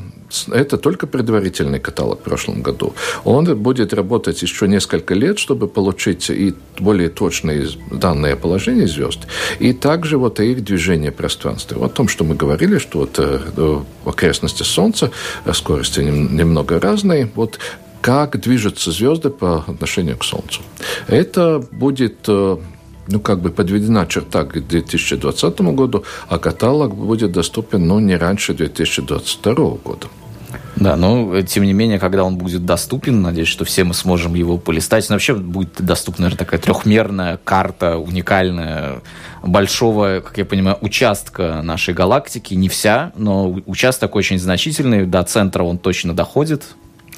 это 0.51 0.77
только 0.77 1.07
предварительный 1.07 1.79
каталог 1.79 2.19
в 2.19 2.23
прошлом 2.23 2.61
году. 2.61 2.93
Он 3.23 3.45
будет 3.55 3.93
работать 3.93 4.41
еще 4.41 4.67
несколько 4.67 5.13
лет, 5.13 5.39
чтобы 5.39 5.67
получить 5.67 6.29
и 6.29 6.53
более 6.79 7.09
точные 7.09 7.67
данные 7.91 8.33
о 8.33 8.37
положении 8.37 8.85
звезд, 8.85 9.19
и 9.59 9.73
также 9.73 10.17
вот 10.17 10.39
о 10.39 10.43
их 10.43 10.63
движении 10.63 11.09
в 11.09 11.15
пространстве. 11.15 11.77
о 11.77 11.89
том, 11.89 12.07
что 12.07 12.23
мы 12.23 12.35
говорили, 12.35 12.77
что 12.77 12.99
вот 12.99 13.19
э, 13.19 13.39
в 14.03 14.09
окрестности 14.09 14.63
Солнца 14.63 15.11
скорости 15.53 16.01
немного 16.01 16.79
разные. 16.79 17.29
Вот 17.35 17.59
как 18.01 18.39
движутся 18.39 18.91
звезды 18.91 19.29
по 19.29 19.65
отношению 19.67 20.17
к 20.17 20.23
Солнцу. 20.23 20.61
Это 21.07 21.61
будет 21.71 22.29
ну, 23.11 23.19
как 23.19 23.41
бы 23.41 23.49
подведена 23.49 24.05
черта 24.07 24.43
к 24.43 24.67
2020 24.67 25.61
году, 25.61 26.03
а 26.27 26.37
каталог 26.37 26.95
будет 26.95 27.31
доступен, 27.31 27.87
ну, 27.87 27.99
не 27.99 28.15
раньше 28.15 28.53
2022 28.53 29.53
года. 29.83 30.07
Да, 30.79 30.95
но 30.95 31.41
тем 31.41 31.65
не 31.65 31.73
менее, 31.73 31.99
когда 31.99 32.23
он 32.23 32.37
будет 32.37 32.65
доступен, 32.65 33.21
надеюсь, 33.21 33.49
что 33.49 33.65
все 33.65 33.83
мы 33.83 33.93
сможем 33.93 34.33
его 34.33 34.57
полистать. 34.57 35.09
Но 35.09 35.15
вообще 35.15 35.35
будет 35.35 35.81
доступна, 35.81 36.23
наверное, 36.23 36.39
такая 36.39 36.59
трехмерная 36.59 37.37
карта, 37.43 37.97
уникальная, 37.97 39.01
большого, 39.43 40.21
как 40.21 40.37
я 40.37 40.45
понимаю, 40.45 40.77
участка 40.81 41.61
нашей 41.61 41.93
галактики. 41.93 42.53
Не 42.53 42.69
вся, 42.69 43.11
но 43.15 43.59
участок 43.65 44.15
очень 44.15 44.39
значительный. 44.39 45.05
До 45.05 45.21
центра 45.23 45.63
он 45.63 45.77
точно 45.77 46.15
доходит. 46.15 46.63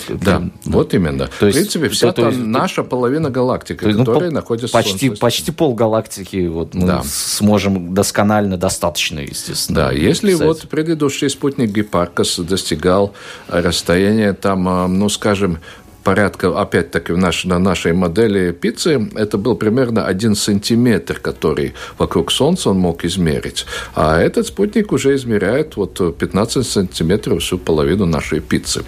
Да, 0.09 0.39
да, 0.39 0.49
вот 0.65 0.93
именно. 0.93 1.29
То 1.39 1.47
есть, 1.47 1.57
в 1.57 1.61
принципе, 1.61 1.89
вся 1.89 2.11
то, 2.11 2.31
то, 2.31 2.37
наша 2.37 2.83
половина 2.83 3.29
галактики, 3.29 3.79
то, 3.79 3.93
которая 3.93 4.29
ну, 4.29 4.35
находится 4.35 4.73
почти, 4.73 5.09
в 5.09 5.19
почти 5.19 5.51
пол 5.51 5.73
галактики 5.73 6.47
вот, 6.47 6.73
мы 6.73 6.87
да. 6.87 7.01
сможем 7.05 7.93
досконально, 7.93 8.57
достаточно, 8.57 9.19
естественно. 9.19 9.75
Да, 9.87 9.91
если 9.91 10.31
писать. 10.31 10.45
вот 10.45 10.61
предыдущий 10.69 11.29
спутник 11.29 11.71
Гипаркос 11.71 12.39
достигал 12.39 13.13
расстояния 13.47 14.33
там, 14.33 14.67
а, 14.67 14.87
ну, 14.87 15.09
скажем, 15.09 15.59
порядка, 16.03 16.59
опять-таки, 16.59 17.13
на 17.13 17.59
нашей 17.59 17.93
модели 17.93 18.51
пиццы, 18.51 19.09
это 19.15 19.37
был 19.37 19.55
примерно 19.55 20.05
один 20.05 20.35
сантиметр, 20.35 21.19
который 21.19 21.73
вокруг 21.97 22.31
Солнца 22.31 22.69
он 22.69 22.77
мог 22.77 23.05
измерить. 23.05 23.65
А 23.95 24.19
этот 24.19 24.47
спутник 24.47 24.91
уже 24.91 25.15
измеряет 25.15 25.75
вот 25.75 26.17
15 26.17 26.65
сантиметров 26.65 27.41
всю 27.41 27.57
половину 27.57 28.05
нашей 28.05 28.39
пиццы. 28.39 28.83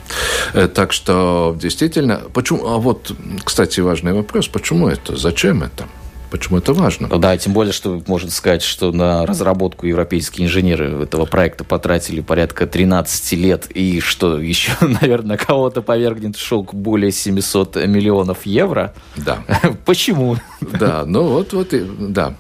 Э, 0.54 0.68
так 0.68 0.94
что, 0.94 1.56
действительно, 1.60 2.22
почему... 2.34 2.68
А 2.68 2.78
вот, 2.78 3.12
кстати, 3.44 3.80
важный 3.82 4.14
вопрос, 4.14 4.48
почему 4.48 4.88
это? 4.88 5.16
Зачем 5.16 5.64
это? 5.64 5.88
Почему 6.34 6.58
это 6.58 6.74
важно? 6.74 7.08
Ну 7.12 7.20
да, 7.20 7.38
тем 7.38 7.54
более, 7.54 7.74
что 7.74 8.02
можно 8.08 8.32
сказать, 8.32 8.64
что 8.64 8.92
на 8.92 9.24
разработку 9.24 9.86
европейские 9.86 10.48
инженеры 10.48 11.04
этого 11.04 11.28
проекта 11.28 11.64
потратили 11.64 12.22
порядка 12.22 12.66
13 12.66 13.34
лет, 13.34 13.68
и 13.70 14.00
что 14.00 14.40
еще, 14.40 14.72
наверное, 14.82 15.38
кого-то 15.38 15.84
повергнет 15.84 16.36
в 16.36 16.44
шок 16.44 16.74
более 16.74 17.12
700 17.12 17.76
миллионов 17.86 18.48
евро. 18.48 18.96
Да. 19.16 19.44
Почему? 19.86 20.38
Да, 20.60 21.04
ну 21.06 21.28
вот, 21.28 21.54
вот, 21.54 21.72
да. 21.72 22.34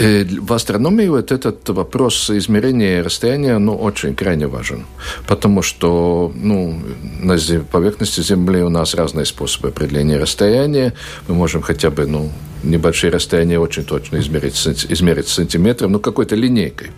Э, 0.00 0.24
в 0.24 0.52
астрономии 0.54 1.08
вот 1.08 1.30
этот 1.30 1.68
вопрос 1.68 2.30
измерения 2.30 3.02
расстояния 3.02 3.58
ну, 3.58 3.76
очень 3.76 4.14
крайне 4.14 4.46
важен, 4.46 4.86
потому 5.26 5.60
что 5.60 6.32
ну, 6.34 6.80
на 7.20 7.36
поверхности 7.70 8.22
Земли 8.22 8.62
у 8.62 8.70
нас 8.70 8.94
разные 8.94 9.26
способы 9.26 9.68
определения 9.68 10.16
расстояния. 10.16 10.94
Мы 11.28 11.34
можем 11.34 11.60
хотя 11.60 11.90
бы 11.90 12.06
ну, 12.06 12.30
небольшие 12.62 13.10
расстояния 13.10 13.58
очень 13.58 13.84
точно 13.84 14.18
измерить, 14.18 14.56
измерить 14.88 15.28
сантиметром, 15.28 15.92
ну, 15.92 16.00
какой-то 16.00 16.36
линейкой. 16.36 16.90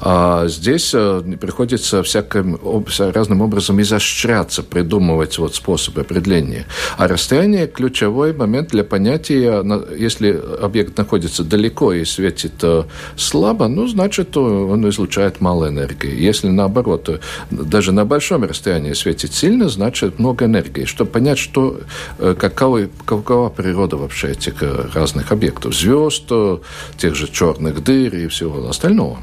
А 0.00 0.46
здесь 0.48 0.92
э, 0.94 1.22
приходится 1.40 2.02
всяким, 2.02 2.58
разным 2.98 3.40
образом 3.42 3.80
изощряться, 3.80 4.62
придумывать 4.62 5.38
вот 5.38 5.54
способы 5.54 6.02
определения. 6.02 6.66
А 6.96 7.08
расстояние– 7.08 7.66
ключевой 7.76 8.32
момент 8.32 8.70
для 8.70 8.84
понятия, 8.84 9.64
если 9.96 10.40
объект 10.60 10.96
находится 10.98 11.44
далеко 11.44 11.92
и 11.92 12.04
светит 12.04 12.54
э, 12.62 12.84
слабо, 13.16 13.68
ну, 13.68 13.86
значит, 13.86 14.36
он 14.36 14.88
излучает 14.88 15.40
мало 15.40 15.68
энергии. 15.68 16.14
Если 16.14 16.48
наоборот, 16.48 17.08
э, 17.08 17.18
даже 17.50 17.92
на 17.92 18.04
большом 18.04 18.44
расстоянии 18.44 18.92
светит 18.92 19.34
сильно, 19.34 19.68
значит, 19.68 20.18
много 20.18 20.44
энергии. 20.44 20.84
Чтобы 20.84 21.10
понять, 21.10 21.38
что, 21.38 21.80
какова, 22.18 22.88
какова 23.04 23.48
природа 23.50 23.96
вообще 23.96 24.28
этих 24.28 24.62
разных 24.96 25.32
объектов, 25.32 25.74
звезд, 25.74 26.30
тех 26.96 27.14
же 27.14 27.28
черных 27.28 27.82
дыр 27.82 28.14
и 28.14 28.26
всего 28.28 28.68
остального. 28.68 29.18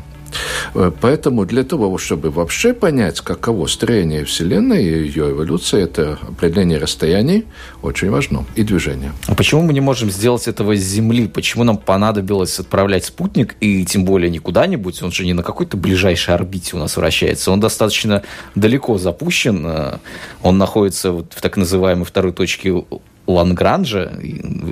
Э, 0.73 0.91
поэтому 0.99 1.45
для 1.45 1.63
того, 1.63 1.97
чтобы 1.97 2.29
вообще 2.29 2.73
понять, 2.73 3.21
каково 3.21 3.67
строение 3.67 4.25
Вселенной 4.25 4.83
и 4.83 5.07
ее 5.07 5.31
эволюция, 5.31 5.83
это 5.83 6.19
определение 6.21 6.77
расстояний 6.77 7.45
очень 7.81 8.09
важно, 8.09 8.45
и 8.55 8.63
движение. 8.63 9.13
А 9.27 9.35
почему 9.35 9.61
мы 9.63 9.73
не 9.73 9.81
можем 9.81 10.09
сделать 10.09 10.47
этого 10.47 10.75
с 10.75 10.81
Земли? 10.81 11.27
Почему 11.27 11.63
нам 11.63 11.77
понадобилось 11.77 12.59
отправлять 12.59 13.05
спутник, 13.05 13.55
и 13.59 13.85
тем 13.85 14.05
более 14.05 14.29
не 14.29 14.39
куда-нибудь, 14.39 15.01
он 15.01 15.11
же 15.11 15.25
не 15.25 15.33
на 15.33 15.43
какой-то 15.43 15.77
ближайшей 15.77 16.33
орбите 16.33 16.75
у 16.75 16.79
нас 16.79 16.97
вращается, 16.97 17.51
он 17.51 17.59
достаточно 17.59 18.23
далеко 18.55 18.97
запущен, 18.97 19.65
э, 19.65 19.97
он 20.41 20.57
находится 20.57 21.11
вот 21.11 21.33
в 21.33 21.41
так 21.41 21.57
называемой 21.57 22.05
второй 22.05 22.33
точке 22.33 22.83
Лангранжа, 23.25 24.11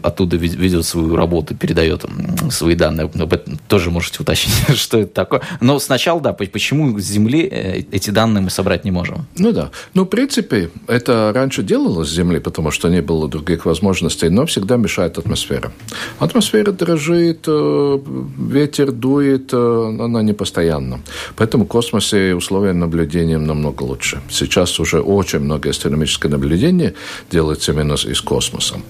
оттуда 0.03 0.35
ведет 0.35 0.85
свою 0.85 1.15
работу, 1.15 1.55
передает 1.55 2.05
свои 2.49 2.75
данные. 2.75 3.09
Тоже 3.67 3.91
можете 3.91 4.21
уточнить, 4.21 4.55
что 4.77 4.99
это 4.99 5.13
такое. 5.13 5.41
Но 5.61 5.79
сначала, 5.79 6.19
да, 6.19 6.33
почему 6.33 6.99
с 6.99 7.03
Земли 7.03 7.47
э, 7.49 7.83
эти 7.91 8.09
данные 8.09 8.41
мы 8.41 8.49
собрать 8.49 8.83
не 8.83 8.91
можем? 8.91 9.25
Ну 9.37 9.53
да. 9.53 9.71
Ну, 9.93 10.03
в 10.03 10.07
принципе, 10.07 10.69
это 10.87 11.31
раньше 11.33 11.63
делалось 11.63 12.09
с 12.09 12.11
Земли, 12.11 12.39
потому 12.39 12.71
что 12.71 12.89
не 12.89 13.01
было 13.01 13.29
других 13.29 13.65
возможностей, 13.65 14.29
но 14.29 14.45
всегда 14.45 14.75
мешает 14.75 15.17
атмосфера. 15.17 15.71
Атмосфера 16.19 16.71
дрожит, 16.73 17.45
э, 17.47 17.99
ветер 18.37 18.91
дует, 18.91 19.53
э, 19.53 19.97
она 19.99 20.21
не 20.23 20.33
постоянна. 20.33 20.99
Поэтому 21.37 21.63
в 21.63 21.67
космосе 21.67 22.35
условия 22.35 22.73
наблюдения 22.73 23.37
намного 23.37 23.83
лучше. 23.83 24.19
Сейчас 24.29 24.77
уже 24.79 24.99
очень 24.99 25.39
много 25.39 25.69
астрономических 25.69 26.29
наблюдений 26.29 26.91
делается 27.31 27.71
именно 27.71 27.93
из 27.93 28.19
космоса 28.21 28.40
космосом. 28.41 28.84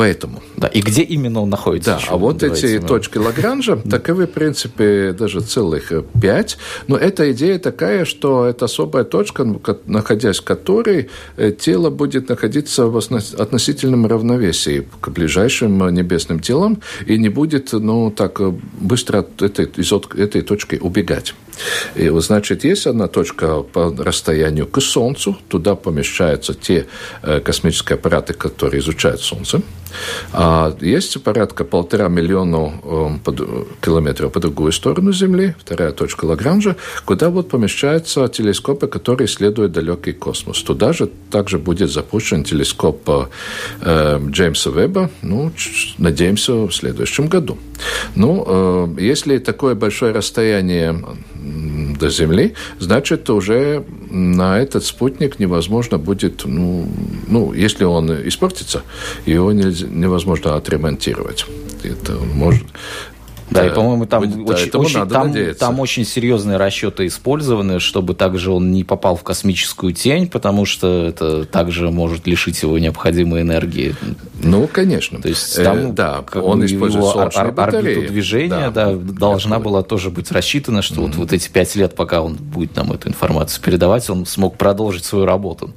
Поэтому. 0.00 0.42
Да, 0.56 0.66
и 0.66 0.80
где 0.80 1.02
именно 1.02 1.42
он 1.42 1.50
находится? 1.50 1.90
Да, 1.90 1.98
еще, 1.98 2.10
а 2.10 2.16
вот 2.16 2.42
эти 2.42 2.78
мы... 2.78 2.88
точки 2.88 3.18
Лагранжа, 3.18 3.76
таковы, 3.76 4.26
в 4.26 4.30
принципе, 4.30 5.12
даже 5.12 5.40
целых 5.40 5.92
пять. 6.20 6.56
Но 6.86 6.96
эта 6.96 7.32
идея 7.32 7.58
такая, 7.58 8.06
что 8.06 8.46
это 8.46 8.64
особая 8.64 9.04
точка, 9.04 9.44
находясь 9.86 10.38
в 10.38 10.44
которой 10.44 11.10
э, 11.36 11.52
тело 11.52 11.90
будет 11.90 12.30
находиться 12.30 12.86
в 12.86 12.96
относительном 12.96 14.06
равновесии 14.06 14.88
к 15.00 15.08
ближайшим 15.10 15.92
небесным 15.92 16.40
телам 16.40 16.80
и 17.06 17.18
не 17.18 17.28
будет, 17.28 17.72
ну, 17.72 18.10
так 18.10 18.40
быстро 18.80 19.18
от 19.18 19.42
этой, 19.42 19.66
из 19.66 19.92
этой 19.92 20.40
точки 20.42 20.76
убегать. 20.76 21.34
И, 21.94 22.08
значит, 22.20 22.64
есть 22.64 22.86
одна 22.86 23.06
точка 23.06 23.62
по 23.62 23.94
расстоянию 23.98 24.66
к 24.66 24.80
Солнцу, 24.80 25.36
туда 25.48 25.74
помещаются 25.74 26.54
те 26.54 26.86
э, 27.22 27.40
космические 27.40 27.96
аппараты, 27.96 28.32
которые 28.32 28.79
изучают 28.80 29.20
Солнце. 29.20 29.62
А 30.32 30.76
есть 30.80 31.22
порядка 31.22 31.64
полтора 31.64 32.08
миллиона 32.08 32.72
эм, 32.84 33.20
километров 33.80 34.32
по 34.32 34.40
другую 34.40 34.72
сторону 34.72 35.12
Земли, 35.12 35.54
вторая 35.58 35.92
точка 35.92 36.24
Лагранжа, 36.24 36.76
куда 37.04 37.30
вот 37.30 37.48
помещаются 37.48 38.28
телескопы, 38.28 38.86
которые 38.86 39.26
исследуют 39.26 39.72
далекий 39.72 40.12
космос. 40.12 40.62
Туда 40.62 40.92
же 40.92 41.10
также 41.30 41.58
будет 41.58 41.90
запущен 41.90 42.44
телескоп 42.44 43.28
э, 43.80 44.20
Джеймса 44.30 44.70
Веба, 44.70 45.10
ну, 45.22 45.52
надеемся, 45.98 46.52
в 46.52 46.72
следующем 46.72 47.28
году. 47.28 47.58
Ну, 48.14 48.44
э, 48.46 49.00
если 49.00 49.38
такое 49.38 49.74
большое 49.74 50.12
расстояние 50.12 51.02
до 51.98 52.10
Земли, 52.10 52.54
значит, 52.78 53.28
уже 53.30 53.84
на 54.10 54.58
этот 54.58 54.84
спутник 54.84 55.38
невозможно 55.38 55.98
будет, 55.98 56.44
ну, 56.44 56.88
ну 57.28 57.52
если 57.52 57.84
он 57.84 58.10
испортится, 58.28 58.82
его 59.26 59.52
нельзя, 59.52 59.86
невозможно 59.86 60.56
отремонтировать. 60.56 61.46
Это 61.82 62.12
может 62.12 62.64
да, 63.50 63.66
и, 63.66 63.70
по-моему, 63.70 64.06
там, 64.06 64.28
будет, 64.28 64.48
очень, 64.48 64.70
да, 64.70 64.78
очень, 64.78 65.08
там, 65.08 65.54
там 65.58 65.80
очень 65.80 66.04
серьезные 66.04 66.56
расчеты 66.56 67.06
использованы, 67.06 67.80
чтобы 67.80 68.14
также 68.14 68.52
он 68.52 68.70
не 68.70 68.84
попал 68.84 69.16
в 69.16 69.22
космическую 69.22 69.92
тень, 69.92 70.28
потому 70.28 70.64
что 70.64 71.06
это 71.06 71.44
также 71.44 71.90
может 71.90 72.26
лишить 72.26 72.62
его 72.62 72.78
необходимой 72.78 73.42
энергии. 73.42 73.94
Ну, 74.42 74.68
конечно. 74.68 75.20
То 75.20 75.28
есть 75.28 75.56
там, 75.62 75.90
э, 75.90 75.92
да, 75.92 76.24
он 76.34 76.64
использует 76.64 77.04
его 77.04 77.22
ор- 77.22 77.32
орбиту 77.34 78.02
движения 78.08 78.70
да, 78.70 78.92
да, 78.92 78.94
должна 78.94 79.58
была 79.58 79.82
тоже 79.82 80.10
быть 80.10 80.30
рассчитана, 80.30 80.82
что 80.82 80.96
mm-hmm. 80.96 81.06
вот, 81.06 81.16
вот 81.16 81.32
эти 81.32 81.48
пять 81.48 81.74
лет, 81.74 81.94
пока 81.94 82.22
он 82.22 82.34
будет 82.34 82.76
нам 82.76 82.92
эту 82.92 83.08
информацию 83.08 83.62
передавать, 83.62 84.08
он 84.10 84.26
смог 84.26 84.56
продолжить 84.56 85.04
свою 85.04 85.26
работу. 85.26 85.72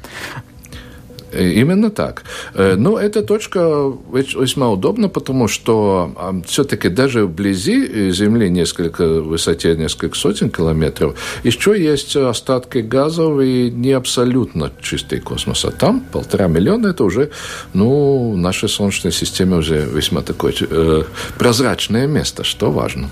Э, 1.33 1.51
именно 1.51 1.89
так. 1.89 2.23
Э, 2.53 2.75
но 2.75 2.97
эта 2.97 3.23
точка 3.23 3.91
весьма 4.11 4.69
удобна, 4.69 5.09
потому 5.09 5.47
что 5.47 6.13
а, 6.15 6.41
все-таки 6.45 6.89
даже 6.89 7.25
вблизи 7.25 7.85
э, 7.85 8.11
Земли, 8.11 8.49
несколько 8.49 9.21
в 9.21 9.27
высоте 9.27 9.75
несколько 9.75 10.15
сотен 10.15 10.49
километров, 10.49 11.17
еще 11.43 11.81
есть 11.81 12.15
остатки 12.15 12.79
газов 12.79 13.41
и 13.41 13.71
не 13.71 13.91
абсолютно 13.91 14.71
чистый 14.81 15.19
космос. 15.19 15.65
А 15.65 15.71
там 15.71 16.01
полтора 16.01 16.47
миллиона– 16.47 16.87
это 16.89 17.03
уже, 17.03 17.31
ну, 17.73 18.33
в 18.33 18.37
нашей 18.37 18.69
Солнечной 18.69 19.11
системе 19.11 19.57
уже 19.57 19.85
весьма 19.85 20.21
такое 20.21 20.53
э, 20.59 21.03
прозрачное 21.37 22.07
место, 22.07 22.43
что 22.43 22.71
важно. 22.71 23.09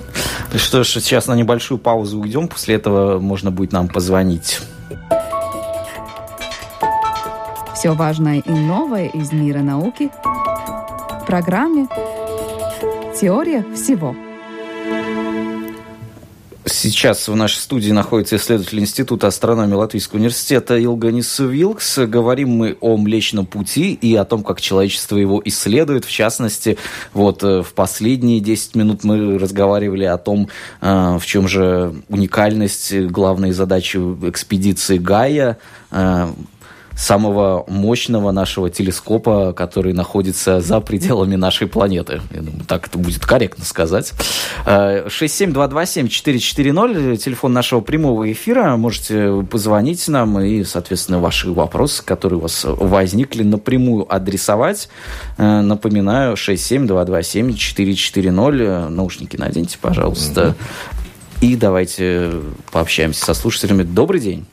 Что 0.55 0.84
ж, 0.84 0.88
сейчас 0.88 1.27
на 1.27 1.36
небольшую 1.36 1.77
паузу 1.77 2.19
уйдем, 2.19 2.47
после 2.47 2.75
этого 2.75 3.19
можно 3.19 3.51
будет 3.51 3.71
нам 3.71 3.88
позвонить. 3.88 4.60
Все 7.82 7.96
важное 7.96 8.38
и 8.38 8.52
новое 8.52 9.08
из 9.08 9.32
мира 9.32 9.62
науки 9.62 10.12
в 10.24 11.26
программе 11.26 11.88
«Теория 13.20 13.65
всего». 13.74 14.15
Сейчас 16.63 17.28
в 17.28 17.36
нашей 17.36 17.58
студии 17.58 17.89
находится 17.89 18.36
исследователь 18.36 18.82
Института 18.82 19.26
астрономии 19.26 19.74
Латвийского 19.74 20.20
университета 20.20 20.78
Илганис 20.78 21.39
Вилкс. 21.39 21.98
Говорим 22.06 22.50
мы 22.50 22.78
о 22.82 22.98
Млечном 22.98 23.48
Пути 23.48 23.96
и 23.96 24.15
о 24.15 24.26
том, 24.26 24.44
как 24.44 24.62
человечество 24.62 25.17
его 25.17 25.41
исследует. 25.44 26.06
В 26.06 26.12
частности, 26.12 26.78
вот 27.15 27.44
э, 27.44 27.63
в 27.63 27.74
последние 27.74 28.41
10 28.41 28.76
минут 28.76 29.04
мы 29.04 29.39
разговаривали 29.39 30.04
о 30.04 30.20
том, 30.20 30.50
э, 30.82 31.17
в 31.20 31.26
чем 31.26 31.48
же 31.48 31.96
уникальность 32.10 32.96
главной 33.08 33.54
задачи 33.54 33.98
экспедиции 33.98 35.00
Гая 35.00 35.58
э, 35.89 36.32
самого 37.02 37.66
мощного 37.68 38.32
нашего 38.32 38.70
телескопа, 38.70 39.52
который 39.54 39.94
находится 39.94 40.62
за 40.62 40.80
пределами 40.82 41.36
нашей 41.36 41.66
планеты. 41.68 42.22
Я 42.32 42.42
думаю, 42.42 42.64
так 42.68 42.86
это 42.88 43.00
будет 43.00 43.26
корректно 43.26 43.66
сказать. 43.66 44.14
67227-440, 44.66 47.14
э, 47.14 47.18
телефон 47.18 47.54
нашего 47.54 47.82
прямого 47.82 48.32
эфира. 48.32 48.78
Можете 48.78 49.44
позвонить 49.50 50.08
нам 50.08 50.40
и, 50.40 50.64
соответственно, 50.64 51.20
ваши 51.20 51.52
вопросы, 51.52 52.06
которые 52.06 52.38
у 52.38 52.44
вас 52.44 52.64
возникли, 52.66 53.42
напрямую 53.42 54.06
адресовать. 54.14 54.90
Э, 55.38 55.62
напоминаю, 55.62 56.36
67227-440. 56.36 58.90
Наушники 58.90 59.38
наденьте, 59.38 59.80
пожалуйста. 59.82 60.56
И 61.42 61.56
давайте 61.56 62.30
пообщаемся 62.72 63.26
со 63.26 63.34
слушателями. 63.34 63.82
Добрый 63.82 64.22
день. 64.22 64.46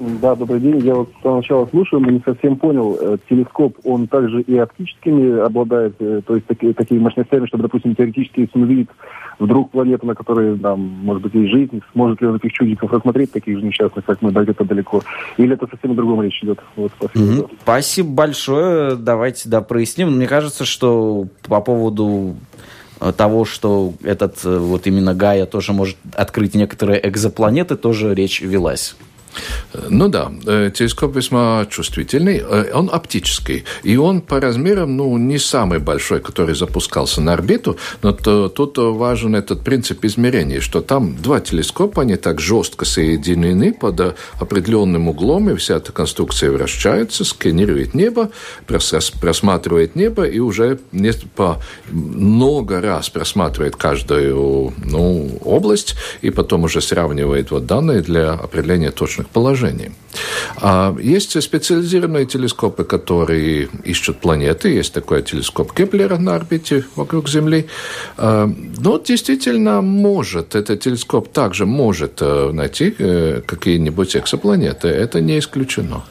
Да, 0.00 0.36
добрый 0.36 0.60
день. 0.60 0.78
Я 0.78 0.94
вот 0.94 1.10
сначала 1.22 1.66
слушаю, 1.66 2.00
но 2.00 2.10
не 2.10 2.22
совсем 2.24 2.56
понял. 2.56 2.96
Э, 3.00 3.16
телескоп, 3.28 3.76
он 3.84 4.06
также 4.06 4.42
и 4.42 4.56
оптическими 4.56 5.40
обладает, 5.40 5.96
э, 5.98 6.20
то 6.24 6.36
есть 6.36 6.46
такие, 6.46 6.72
такие 6.72 7.00
мощностями, 7.00 7.46
чтобы, 7.46 7.64
допустим, 7.64 7.96
теоретически, 7.96 8.40
если 8.40 8.58
он 8.58 8.66
видит 8.66 8.90
вдруг 9.40 9.72
планету, 9.72 10.06
на 10.06 10.14
которой, 10.14 10.56
там, 10.56 10.80
может 10.80 11.22
быть, 11.22 11.34
есть 11.34 11.50
жизнь, 11.50 11.82
сможет 11.92 12.20
ли 12.20 12.28
он 12.28 12.36
этих 12.36 12.52
чудиков 12.52 12.92
рассмотреть, 12.92 13.32
таких 13.32 13.58
же 13.58 13.64
несчастных, 13.64 14.04
как 14.04 14.22
мы, 14.22 14.30
где-то 14.30 14.64
далеко? 14.64 15.02
Или 15.36 15.54
это 15.54 15.66
совсем 15.66 15.92
о 15.92 15.94
другом 15.94 16.22
речь 16.22 16.42
идет? 16.44 16.60
Вот, 16.76 16.92
спасибо. 16.96 17.24
Mm-hmm. 17.24 17.50
Спасибо 17.62 18.08
большое. 18.10 18.96
Давайте, 18.96 19.48
да, 19.48 19.62
проясним. 19.62 20.12
Мне 20.12 20.28
кажется, 20.28 20.64
что 20.64 21.26
по 21.48 21.60
поводу 21.60 22.36
э, 23.00 23.12
того, 23.12 23.44
что 23.44 23.94
этот 24.04 24.44
вот 24.44 24.86
именно 24.86 25.12
Гая 25.12 25.46
тоже 25.46 25.72
может 25.72 25.96
открыть 26.14 26.54
некоторые 26.54 27.04
экзопланеты, 27.08 27.76
тоже 27.76 28.14
речь 28.14 28.40
велась. 28.40 28.96
Ну 29.88 30.08
да, 30.08 30.32
э, 30.46 30.70
телескоп 30.74 31.16
весьма 31.16 31.66
чувствительный, 31.70 32.38
э, 32.38 32.72
он 32.72 32.90
оптический, 32.92 33.64
и 33.82 33.96
он 33.96 34.20
по 34.20 34.40
размерам, 34.40 34.96
ну, 34.96 35.16
не 35.18 35.38
самый 35.38 35.78
большой, 35.78 36.20
который 36.20 36.54
запускался 36.54 37.20
на 37.20 37.32
орбиту, 37.32 37.76
но 38.02 38.12
то, 38.12 38.48
тут 38.48 38.78
важен 38.78 39.34
этот 39.34 39.62
принцип 39.62 40.04
измерения, 40.04 40.60
что 40.60 40.80
там 40.80 41.16
два 41.16 41.40
телескопа, 41.40 42.02
они 42.02 42.16
так 42.16 42.40
жестко 42.40 42.84
соединены 42.84 43.72
под 43.72 44.16
определенным 44.40 45.08
углом, 45.08 45.50
и 45.50 45.56
вся 45.56 45.76
эта 45.76 45.92
конструкция 45.92 46.50
вращается, 46.50 47.24
сканирует 47.24 47.94
небо, 47.94 48.30
просматривает 48.66 49.96
небо, 49.96 50.24
и 50.24 50.38
уже 50.38 50.78
по 51.36 51.60
много 51.90 52.80
раз 52.80 53.10
просматривает 53.10 53.76
каждую 53.76 54.72
ну, 54.84 55.38
область, 55.44 55.94
и 56.22 56.30
потом 56.30 56.64
уже 56.64 56.80
сравнивает 56.80 57.50
вот 57.50 57.66
данные 57.66 58.02
для 58.02 58.32
определения 58.32 58.90
точных 58.90 59.27
положений. 59.28 59.92
А 60.56 60.96
есть 61.00 61.40
специализированные 61.40 62.26
телескопы, 62.26 62.84
которые 62.84 63.68
ищут 63.84 64.18
планеты. 64.18 64.70
Есть 64.70 64.92
такой 64.92 65.22
телескоп 65.22 65.72
Кеплера 65.72 66.18
на 66.18 66.34
орбите 66.34 66.84
вокруг 66.96 67.28
Земли. 67.28 67.66
А, 68.16 68.50
но 68.78 68.98
действительно 68.98 69.82
может, 69.82 70.54
этот 70.54 70.80
телескоп 70.80 71.28
также 71.28 71.66
может 71.66 72.18
э, 72.20 72.50
найти 72.52 72.94
э, 72.98 73.42
какие-нибудь 73.46 74.16
экзопланеты. 74.16 74.88
Это 74.88 75.20
не 75.20 75.38
исключено. 75.38 76.02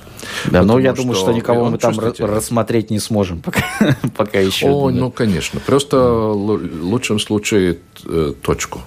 Да, 0.45 0.63
но 0.63 0.79
я 0.79 0.93
думаю, 0.93 1.15
что, 1.15 1.25
что 1.25 1.33
никого 1.33 1.69
мы 1.69 1.77
там 1.77 1.97
рассмотреть 1.99 2.89
не 2.89 2.99
сможем 2.99 3.41
пока, 3.41 3.63
пока 4.15 4.39
еще. 4.39 4.67
О, 4.67 4.89
ну, 4.89 5.11
конечно. 5.11 5.59
Просто 5.59 5.97
в 5.97 6.83
лучшем 6.83 7.19
случае 7.19 7.77
э, 8.05 8.33
точку. 8.41 8.81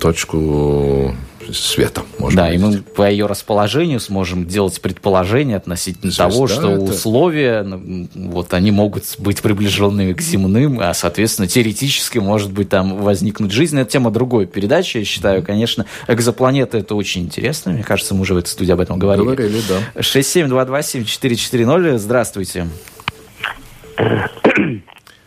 Точку 0.00 1.14
света. 1.52 2.02
Может 2.18 2.36
да, 2.36 2.46
быть. 2.46 2.54
и 2.54 2.58
мы 2.58 2.78
по 2.78 3.08
ее 3.10 3.26
расположению 3.26 4.00
сможем 4.00 4.46
делать 4.46 4.80
предположения 4.80 5.56
относительно 5.56 6.10
Звезда 6.12 6.28
того, 6.28 6.46
что 6.46 6.70
это... 6.72 6.80
условия, 6.80 7.62
ну, 7.62 8.08
вот 8.14 8.54
они 8.54 8.70
могут 8.70 9.04
быть 9.18 9.42
приближенными 9.42 10.12
к 10.12 10.20
земным, 10.20 10.78
а, 10.80 10.94
соответственно, 10.94 11.48
теоретически 11.48 12.18
может 12.18 12.52
быть 12.52 12.68
там 12.68 12.98
возникнуть 12.98 13.52
жизнь. 13.52 13.78
Это 13.78 13.90
тема 13.90 14.10
другой 14.10 14.46
передачи, 14.46 14.98
я 14.98 15.04
считаю, 15.04 15.42
конечно. 15.42 15.86
Экзопланеты 16.08 16.78
это 16.78 16.94
очень 16.94 17.22
интересно. 17.22 17.72
Мне 17.72 17.82
кажется, 17.82 18.14
мы 18.14 18.20
уже 18.22 18.34
в 18.34 18.38
этой 18.38 18.48
студии 18.48 18.72
об 18.72 18.80
этом 18.80 18.98
говорили. 18.98 19.24
Говорили, 19.26 19.60
да. 19.68 20.00
67227-440. 20.00 21.98
Здравствуйте. 21.98 22.68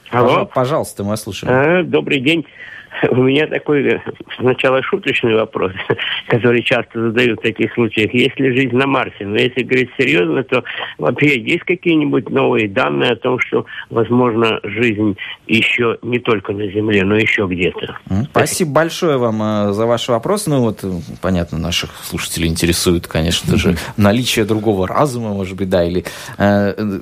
Алло. 0.09 0.45
Пожалуйста, 0.45 1.03
мы 1.03 1.11
вас 1.11 1.23
слушаем. 1.23 1.53
А, 1.53 1.83
добрый 1.83 2.19
день. 2.21 2.45
У 3.09 3.23
меня 3.23 3.47
такой 3.47 4.01
сначала 4.37 4.81
шуточный 4.83 5.35
вопрос, 5.35 5.71
который 6.27 6.63
часто 6.63 7.09
задают 7.09 7.39
в 7.39 7.43
таких 7.43 7.73
случаях. 7.73 8.13
Есть 8.13 8.39
ли 8.39 8.55
жизнь 8.55 8.75
на 8.75 8.87
Марсе? 8.87 9.25
Но 9.25 9.35
если 9.35 9.63
говорить 9.63 9.89
серьезно, 9.97 10.43
то 10.43 10.63
вообще 10.97 11.39
есть 11.39 11.63
какие-нибудь 11.63 12.29
новые 12.29 12.67
данные 12.67 13.11
о 13.11 13.15
том, 13.15 13.39
что 13.39 13.65
возможно 13.89 14.59
жизнь 14.63 15.17
еще 15.47 15.97
не 16.01 16.19
только 16.19 16.53
на 16.53 16.67
Земле, 16.67 17.03
но 17.03 17.15
еще 17.15 17.47
где-то? 17.47 17.97
Спасибо 18.31 18.71
большое 18.71 19.17
вам 19.17 19.41
э, 19.41 19.73
за 19.73 19.85
ваш 19.85 20.07
вопрос. 20.07 20.47
Ну 20.47 20.61
вот, 20.61 20.83
э, 20.83 20.91
понятно, 21.21 21.57
наших 21.57 21.91
слушателей 22.03 22.47
интересует, 22.47 23.07
конечно 23.07 23.57
же, 23.57 23.75
наличие 23.97 24.45
другого 24.45 24.87
разума, 24.87 25.29
может 25.33 25.57
быть, 25.57 25.69
да, 25.69 25.83
или 25.83 26.05
э, 26.37 26.99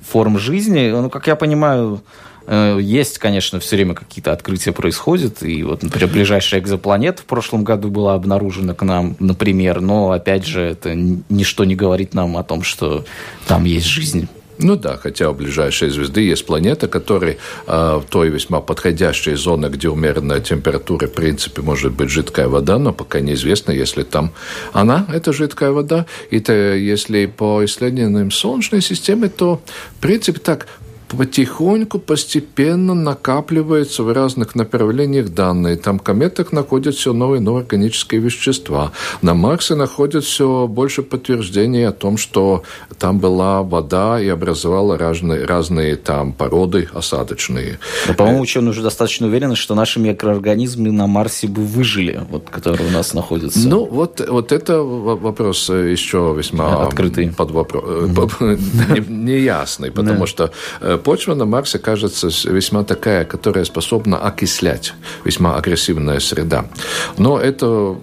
форм 0.00 0.38
жизни. 0.38 0.90
Ну, 0.90 1.10
как 1.10 1.26
я 1.26 1.36
понимаю, 1.36 2.02
Э, 2.02 2.31
есть, 2.48 3.18
конечно, 3.18 3.60
все 3.60 3.76
время 3.76 3.94
какие-то 3.94 4.32
открытия 4.32 4.72
происходят. 4.72 5.42
И 5.42 5.62
вот, 5.62 5.82
например, 5.82 6.08
ближайшая 6.08 6.60
экзопланета 6.60 7.22
в 7.22 7.26
прошлом 7.26 7.64
году 7.64 7.88
была 7.88 8.14
обнаружена 8.14 8.74
к 8.74 8.82
нам, 8.82 9.16
например. 9.18 9.80
Но, 9.80 10.12
опять 10.12 10.46
же, 10.46 10.60
это 10.60 10.94
ничто 10.94 11.64
не 11.64 11.74
говорит 11.74 12.14
нам 12.14 12.36
о 12.36 12.42
том, 12.42 12.62
что 12.62 13.04
там 13.46 13.64
есть 13.64 13.86
жизнь. 13.86 14.28
Ну 14.58 14.76
да, 14.76 14.96
хотя 14.96 15.30
у 15.30 15.34
ближайшей 15.34 15.88
звезды 15.90 16.20
есть 16.20 16.46
планета, 16.46 16.86
которая 16.86 17.38
э, 17.66 17.96
в 17.96 18.04
той 18.08 18.28
весьма 18.28 18.60
подходящей 18.60 19.34
зоне, 19.34 19.68
где 19.68 19.88
умеренная 19.88 20.40
температура, 20.40 21.06
в 21.06 21.12
принципе, 21.12 21.62
может 21.62 21.92
быть 21.92 22.10
жидкая 22.10 22.48
вода, 22.48 22.78
но 22.78 22.92
пока 22.92 23.20
неизвестно, 23.20 23.72
если 23.72 24.02
там 24.02 24.32
она, 24.72 25.06
это 25.12 25.32
жидкая 25.32 25.72
вода. 25.72 26.06
И 26.30 26.38
то, 26.38 26.52
если 26.52 27.26
по 27.26 27.64
исследованиям 27.64 28.30
Солнечной 28.30 28.82
системы, 28.82 29.28
то, 29.28 29.60
в 29.96 30.00
принципе, 30.00 30.38
так, 30.38 30.68
потихоньку, 31.16 31.98
постепенно 31.98 32.94
накапливаются 32.94 34.02
в 34.02 34.12
разных 34.12 34.54
направлениях 34.54 35.28
данные. 35.28 35.76
Там 35.76 35.98
в 35.98 36.02
кометах 36.02 36.52
находят 36.52 36.94
все 36.94 37.12
новые 37.12 37.40
и 37.40 37.42
новые 37.42 37.62
органические 37.62 38.20
вещества. 38.20 38.92
На 39.22 39.34
Марсе 39.34 39.74
находят 39.74 40.24
все 40.24 40.66
больше 40.66 41.02
подтверждений 41.02 41.86
о 41.86 41.92
том, 41.92 42.16
что 42.16 42.62
там 42.98 43.18
была 43.18 43.62
вода 43.62 44.20
и 44.20 44.28
образовала 44.28 44.98
разные, 44.98 45.44
разные 45.44 45.96
там 45.96 46.32
породы 46.32 46.88
осадочные. 46.92 47.78
Но, 48.08 48.14
по-моему, 48.14 48.40
ученые 48.40 48.70
уже 48.70 48.82
достаточно 48.82 49.26
уверены, 49.26 49.56
что 49.56 49.74
наши 49.74 50.00
микроорганизмы 50.00 50.90
на 50.90 51.06
Марсе 51.06 51.46
бы 51.46 51.62
выжили, 51.62 52.20
вот, 52.30 52.48
которые 52.50 52.88
у 52.88 52.92
нас 52.92 53.14
находятся. 53.14 53.68
Ну, 53.68 53.84
вот, 53.84 54.26
вот 54.28 54.52
это 54.52 54.82
вопрос 54.82 55.68
еще 55.68 56.34
весьма 56.36 56.84
открытый 56.84 57.28
под 57.30 57.50
вопрос, 57.50 57.84
неясный, 59.08 59.90
потому 59.90 60.26
что 60.26 60.52
э, 60.80 60.98
почва 61.02 61.34
на 61.34 61.44
Марсе 61.44 61.78
кажется 61.78 62.28
весьма 62.44 62.84
такая, 62.84 63.24
которая 63.24 63.64
способна 63.64 64.18
окислять, 64.18 64.94
весьма 65.24 65.56
агрессивная 65.56 66.20
среда. 66.20 66.64
Но 67.18 67.38
это 67.38 67.96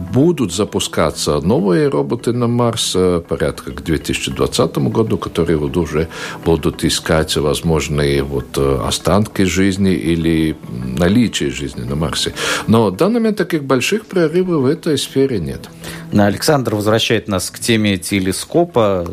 будут 0.00 0.52
запускаться 0.52 1.40
новые 1.40 1.88
роботы 1.88 2.32
на 2.32 2.46
Марс 2.46 2.92
э, 2.96 3.20
порядка 3.26 3.72
к 3.72 3.82
2020 3.84 4.78
году, 4.78 5.18
которые 5.18 5.56
вот 5.56 5.76
уже 5.76 6.08
будут 6.44 6.84
искать 6.84 7.36
возможные 7.36 8.22
вот 8.22 8.56
э, 8.56 8.80
останки 8.86 9.42
жизни 9.42 9.92
или 9.92 10.56
наличие 10.98 11.50
жизни 11.50 11.82
на 11.82 11.96
Марсе. 11.96 12.32
Но 12.66 12.90
в 12.90 12.96
данный 12.96 13.20
момент 13.20 13.36
таких 13.36 13.64
больших 13.64 14.06
прорывов 14.06 14.62
в 14.62 14.66
этой 14.66 14.98
сфере 14.98 15.38
нет. 15.38 15.68
Александр 16.12 16.74
возвращает 16.74 17.28
нас 17.28 17.50
к 17.50 17.58
теме 17.58 17.98
телескопа. 17.98 19.06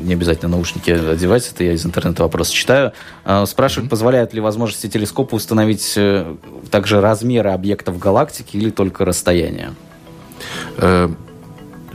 Не 0.00 0.14
обязательно 0.14 0.52
наушники 0.52 0.90
одевать, 0.90 1.50
это 1.54 1.64
я 1.64 1.72
из 1.72 1.84
интернета 1.86 2.22
вопрос 2.22 2.48
читаю. 2.48 2.92
А, 3.24 3.46
спрашивает, 3.46 3.86
mm-hmm. 3.86 3.90
позволяют 3.90 4.34
ли 4.34 4.40
возможности 4.40 4.88
телескопа 4.88 5.34
установить 5.34 5.94
э, 5.96 6.34
также 6.70 7.00
размеры 7.00 7.50
объектов 7.50 7.98
галактики 7.98 8.56
или 8.56 8.70
только 8.70 9.04
расстояние? 9.04 9.74
Э, 10.76 11.08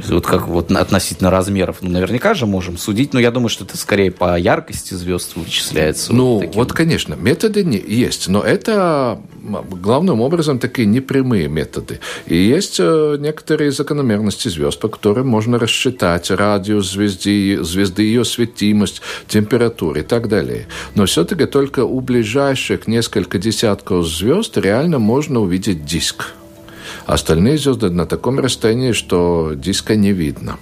вот 0.06 0.26
как 0.26 0.48
вот 0.48 0.72
относительно 0.72 1.32
размеров, 1.32 1.78
ну, 1.82 1.90
наверняка 1.90 2.34
же 2.34 2.46
можем 2.46 2.78
судить, 2.78 3.14
но 3.14 3.20
я 3.20 3.32
думаю, 3.32 3.50
что 3.50 3.66
это 3.66 3.78
скорее 3.78 4.12
по 4.12 4.38
яркости 4.38 4.94
звезд 4.94 5.36
вычисляется. 5.36 6.14
Ну, 6.14 6.40
вот, 6.40 6.56
вот 6.56 6.74
конечно, 6.74 7.16
методы 7.16 7.64
не, 7.64 7.78
есть, 7.78 8.28
но 8.28 8.42
это 8.42 9.20
главным 9.44 10.22
образом 10.22 10.60
такие 10.60 10.86
непрямые 10.86 11.48
методы. 11.48 12.00
И 12.26 12.36
есть 12.36 12.78
э, 12.80 13.18
некоторые 13.20 13.72
закономерности 13.72 14.50
звезд, 14.50 14.80
по 14.80 14.88
которым 14.88 15.28
можно 15.28 15.58
рассчитать 15.58 16.30
радиус 16.30 16.92
звезды, 16.92 17.64
звезды 17.64 18.04
ее 18.04 18.26
светимость, 18.26 19.02
температуру 19.28 20.00
и 20.00 20.04
так 20.04 20.28
далее. 20.28 20.68
Но 20.96 21.06
все-таки 21.06 21.46
только 21.46 21.86
у 21.86 22.02
ближайших 22.02 22.88
несколько 22.88 23.40
десятков 23.40 24.06
звезд 24.06 24.58
реально 24.58 25.00
можно 25.00 25.40
увидеть 25.40 25.86
диск. 25.86 26.34
Остальные 27.08 27.58
звезды 27.58 27.90
на 27.90 28.06
таком 28.06 28.38
расстоянии, 28.38 28.92
что 28.92 29.54
диска 29.56 29.96
не 29.96 30.12
видно. 30.12 30.58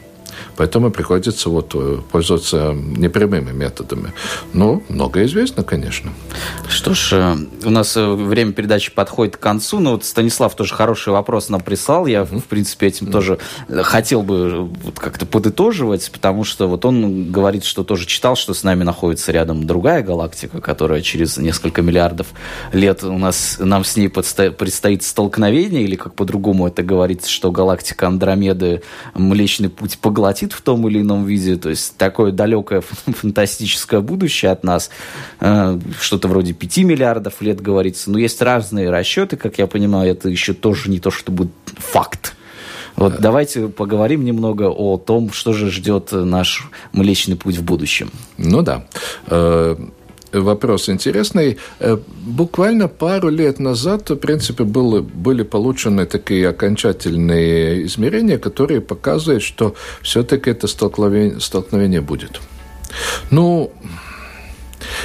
Поэтому 0.57 0.91
приходится 0.91 1.49
вот 1.49 1.71
э, 1.75 1.99
пользоваться 2.11 2.73
непрямыми 2.73 3.51
методами. 3.51 4.13
Но 4.53 4.81
многое 4.89 5.25
известно, 5.25 5.63
конечно. 5.63 6.11
Что 6.69 6.93
ж, 6.93 7.09
э, 7.13 7.35
у 7.65 7.69
нас 7.69 7.97
э, 7.97 8.13
время 8.13 8.53
передачи 8.53 8.91
подходит 8.93 9.37
к 9.37 9.39
концу. 9.39 9.79
Но 9.79 9.91
вот 9.91 10.05
Станислав 10.05 10.55
тоже 10.55 10.73
хороший 10.73 11.13
вопрос 11.13 11.49
нам 11.49 11.61
прислал. 11.61 12.05
Я, 12.05 12.23
в 12.23 12.43
принципе, 12.43 12.87
этим 12.87 13.11
тоже 13.11 13.39
хотел 13.69 14.21
бы 14.21 14.69
как-то 14.95 15.25
подытоживать, 15.25 16.09
потому 16.11 16.43
что 16.43 16.67
вот 16.67 16.85
он 16.85 17.31
говорит, 17.31 17.65
что 17.65 17.83
тоже 17.83 18.05
читал, 18.05 18.35
что 18.35 18.53
с 18.53 18.63
нами 18.63 18.83
находится 18.83 19.31
рядом 19.31 19.65
другая 19.67 20.01
галактика, 20.03 20.61
которая 20.61 21.01
через 21.01 21.37
несколько 21.37 21.81
миллиардов 21.81 22.27
лет 22.71 23.03
у 23.03 23.17
нас, 23.17 23.57
нам 23.59 23.83
с 23.83 23.97
ней 23.97 24.09
предстоит 24.09 25.03
столкновение, 25.03 25.83
или 25.83 25.95
как 25.95 26.13
по-другому 26.13 26.67
это 26.67 26.83
говорится, 26.83 27.29
что 27.29 27.51
галактика 27.51 28.07
Андромеды 28.07 28.81
Млечный 29.13 29.69
Путь 29.69 29.97
поглотит 29.97 30.44
воплотит 30.45 30.53
в 30.53 30.61
том 30.61 30.87
или 30.87 31.01
ином 31.01 31.25
виде. 31.25 31.55
То 31.55 31.69
есть 31.69 31.97
такое 31.97 32.31
далекое 32.31 32.81
фантастическое 33.05 34.01
будущее 34.01 34.51
от 34.51 34.63
нас. 34.63 34.89
Э, 35.39 35.79
что-то 35.99 36.27
вроде 36.27 36.53
5 36.53 36.77
миллиардов 36.79 37.41
лет 37.41 37.61
говорится. 37.61 38.11
Но 38.11 38.17
есть 38.17 38.41
разные 38.41 38.89
расчеты, 38.89 39.37
как 39.37 39.57
я 39.57 39.67
понимаю, 39.67 40.11
это 40.11 40.29
еще 40.29 40.53
тоже 40.53 40.89
не 40.89 40.99
то, 40.99 41.11
что 41.11 41.31
будет 41.31 41.51
факт. 41.77 42.35
Вот 42.95 43.19
давайте 43.19 43.67
поговорим 43.67 44.23
немного 44.23 44.69
о 44.69 44.97
том, 44.97 45.33
что 45.33 45.51
же 45.51 45.69
ждет 45.69 46.13
наш 46.13 46.69
Млечный 46.93 47.35
Путь 47.35 47.57
в 47.57 47.63
будущем. 47.63 48.09
Ну 48.37 48.61
да. 48.61 48.85
Вопрос 50.41 50.89
интересный. 50.89 51.57
Э, 51.79 51.97
буквально 52.25 52.87
пару 52.87 53.29
лет 53.29 53.59
назад, 53.59 54.09
в 54.09 54.15
принципе, 54.15 54.63
было, 54.63 55.01
были 55.01 55.43
получены 55.43 56.05
такие 56.05 56.49
окончательные 56.49 57.85
измерения, 57.85 58.37
которые 58.37 58.81
показывают, 58.81 59.43
что 59.43 59.75
все-таки 60.01 60.49
это 60.49 60.67
столкновение, 60.67 61.39
столкновение 61.39 62.01
будет. 62.01 62.41
Ну, 63.31 63.71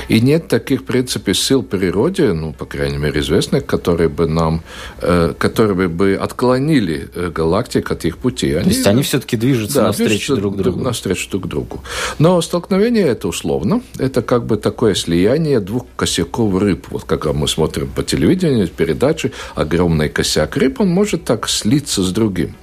и 0.08 0.20
нет 0.20 0.48
таких, 0.48 0.80
в 0.80 0.84
принципе, 0.84 1.34
сил 1.34 1.62
природе, 1.62 2.32
ну, 2.32 2.52
по 2.52 2.64
крайней 2.64 2.98
мере, 2.98 3.20
известных, 3.20 3.66
которые 3.66 4.08
бы 4.08 4.26
нам, 4.26 4.62
э, 5.00 5.34
которые 5.38 5.88
бы 5.88 6.18
отклонили 6.20 7.08
э, 7.14 7.30
галактик 7.30 7.90
от 7.90 8.04
их 8.04 8.18
пути. 8.18 8.54
Они, 8.54 8.64
То 8.64 8.70
есть 8.70 8.86
они 8.86 9.02
все-таки 9.02 9.36
движутся 9.36 9.76
да, 9.76 9.86
навстречу 9.86 10.08
движутся 10.10 10.36
друг 10.36 10.56
другу. 10.56 10.80
Навстречу 10.80 11.30
друг 11.30 11.46
другу. 11.46 11.82
Но 12.18 12.40
столкновение 12.40 13.06
это 13.06 13.28
условно. 13.28 13.82
Это 13.98 14.22
как 14.22 14.46
бы 14.46 14.56
такое 14.56 14.94
слияние 14.94 15.60
двух 15.60 15.86
косяков 15.96 16.60
рыб. 16.60 16.86
Вот 16.90 17.04
как 17.04 17.26
мы 17.26 17.48
смотрим 17.48 17.88
по 17.88 18.02
телевидению, 18.02 18.68
передачи, 18.68 19.32
огромный 19.54 20.08
косяк 20.08 20.56
рыб, 20.56 20.80
он 20.80 20.88
может 20.88 21.24
так 21.24 21.48
слиться 21.48 22.02
с 22.02 22.10
другим. 22.12 22.54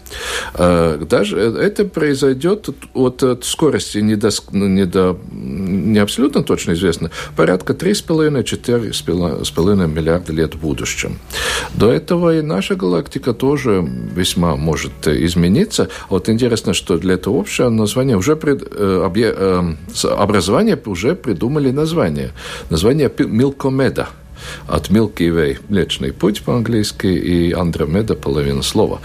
Э, 0.54 1.04
даже 1.10 1.40
это 1.40 1.86
произойдет 1.86 2.70
от, 2.94 3.24
от 3.24 3.46
скорости 3.46 4.00
не, 4.00 4.16
до, 4.16 4.30
не, 4.52 4.86
до, 4.86 5.18
не 5.32 6.00
абсолютно 6.00 6.44
точно 6.44 6.74
известно, 6.74 7.12
порядка 7.36 7.74
3,5-4,5 7.74 9.88
миллиарда 9.88 10.34
лет 10.34 10.56
в 10.56 10.60
будущем. 10.60 11.20
До 11.76 11.92
этого 11.92 12.38
и 12.38 12.42
наша 12.42 12.76
галактика 12.76 13.34
тоже 13.34 13.88
весьма 14.16 14.56
может 14.56 15.08
измениться. 15.08 15.90
Вот 16.10 16.30
интересно, 16.30 16.74
что 16.74 16.98
для 16.98 17.14
этого 17.16 17.40
общего 17.40 17.70
названия 17.70 18.18
уже 18.18 18.36
пред, 18.36 18.68
э, 18.72 19.02
объ, 19.06 19.24
э, 19.24 19.76
образование 20.04 20.80
уже 20.86 21.16
придумали 21.16 21.72
название. 21.72 22.32
Название 22.70 23.12
Милкомеда– 23.18 24.10
от 24.68 24.90
Milky 24.90 25.30
Way– 25.30 25.60
Млечный 25.70 26.14
путь 26.14 26.44
по-английски, 26.44 27.08
и 27.08 27.52
Андромеда– 27.52 28.16
половина 28.16 28.64
слова. 28.64 29.00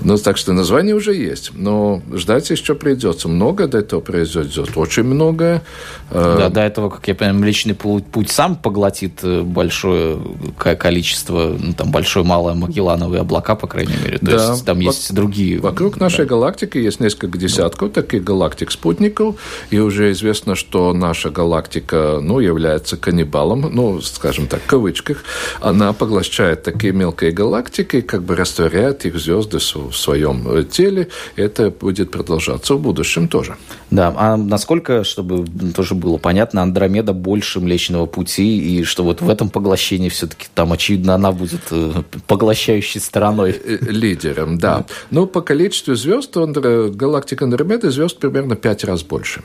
Ну, 0.00 0.16
так 0.18 0.36
что 0.36 0.52
название 0.52 0.94
уже 0.94 1.14
есть, 1.14 1.52
но 1.54 2.02
ждать 2.14 2.50
еще 2.50 2.74
придется. 2.74 3.28
Много 3.28 3.66
до 3.66 3.78
этого 3.78 4.00
произойдет, 4.00 4.76
очень 4.76 5.04
многое. 5.04 5.62
Э, 6.10 6.36
да, 6.38 6.48
до 6.48 6.60
этого, 6.60 6.90
как 6.90 7.06
я 7.08 7.14
понимаю, 7.14 7.38
Млечный 7.40 7.74
путь 7.74 8.30
сам 8.30 8.56
поглотит 8.56 9.20
э, 9.22 9.42
большое 9.42 10.18
количество, 10.56 11.56
ну, 11.58 11.72
там, 11.72 11.90
большое, 11.90 12.24
малое 12.24 12.54
Магеллановые 12.54 13.20
облака, 13.22 13.54
по 13.54 13.66
крайней 13.66 13.96
мере. 14.04 14.18
То 14.18 14.26
да. 14.26 14.50
есть 14.50 14.64
там 14.64 14.80
есть 14.80 15.14
другие... 15.14 15.58
Вокруг 15.60 15.98
нашей 15.98 16.24
да. 16.24 16.30
галактики 16.30 16.78
есть 16.78 17.00
несколько 17.00 17.38
десятков 17.38 17.92
таких 17.92 18.24
галактик-спутников, 18.24 19.36
и 19.70 19.78
уже 19.78 20.12
известно, 20.12 20.54
что 20.54 20.92
наша 20.92 21.30
галактика, 21.30 22.18
ну, 22.22 22.40
является 22.40 22.96
каннибалом, 22.96 23.68
ну, 23.72 24.00
скажем 24.00 24.46
так, 24.46 24.60
кавычках, 24.70 25.24
она 25.60 25.92
поглощает 25.92 26.62
такие 26.62 26.92
мелкие 26.92 27.32
галактики, 27.32 28.02
как 28.02 28.22
бы 28.22 28.36
растворяет 28.36 29.04
их 29.04 29.18
звезды 29.18 29.58
в 29.58 29.92
своем 29.92 30.48
э, 30.48 30.62
теле. 30.62 31.08
Это 31.34 31.70
будет 31.70 32.12
продолжаться 32.12 32.74
в 32.74 32.80
будущем 32.80 33.26
тоже. 33.26 33.56
Да, 33.90 34.14
а 34.16 34.36
насколько, 34.36 35.02
чтобы 35.02 35.44
тоже 35.74 35.96
было 35.96 36.18
понятно, 36.18 36.62
Андромеда 36.62 37.12
больше 37.12 37.58
Млечного 37.58 38.06
Пути, 38.06 38.58
и 38.58 38.84
что 38.84 39.02
вот 39.02 39.20
в 39.20 39.28
этом 39.28 39.50
поглощении 39.50 40.08
все-таки 40.08 40.46
там, 40.54 40.72
очевидно, 40.72 41.14
она 41.14 41.32
будет 41.32 41.62
э, 41.72 42.02
поглощающей 42.28 43.00
стороной. 43.00 43.50
Э, 43.50 43.78
лидером, 43.80 44.58
да. 44.58 44.86
Но 45.10 45.26
по 45.26 45.40
количеству 45.40 45.96
звезд 45.96 46.36
галактика 46.36 47.44
Андромеда 47.44 47.90
звезд 47.90 48.18
примерно 48.18 48.54
пять 48.54 48.84
раз 48.84 49.02
больше. 49.02 49.42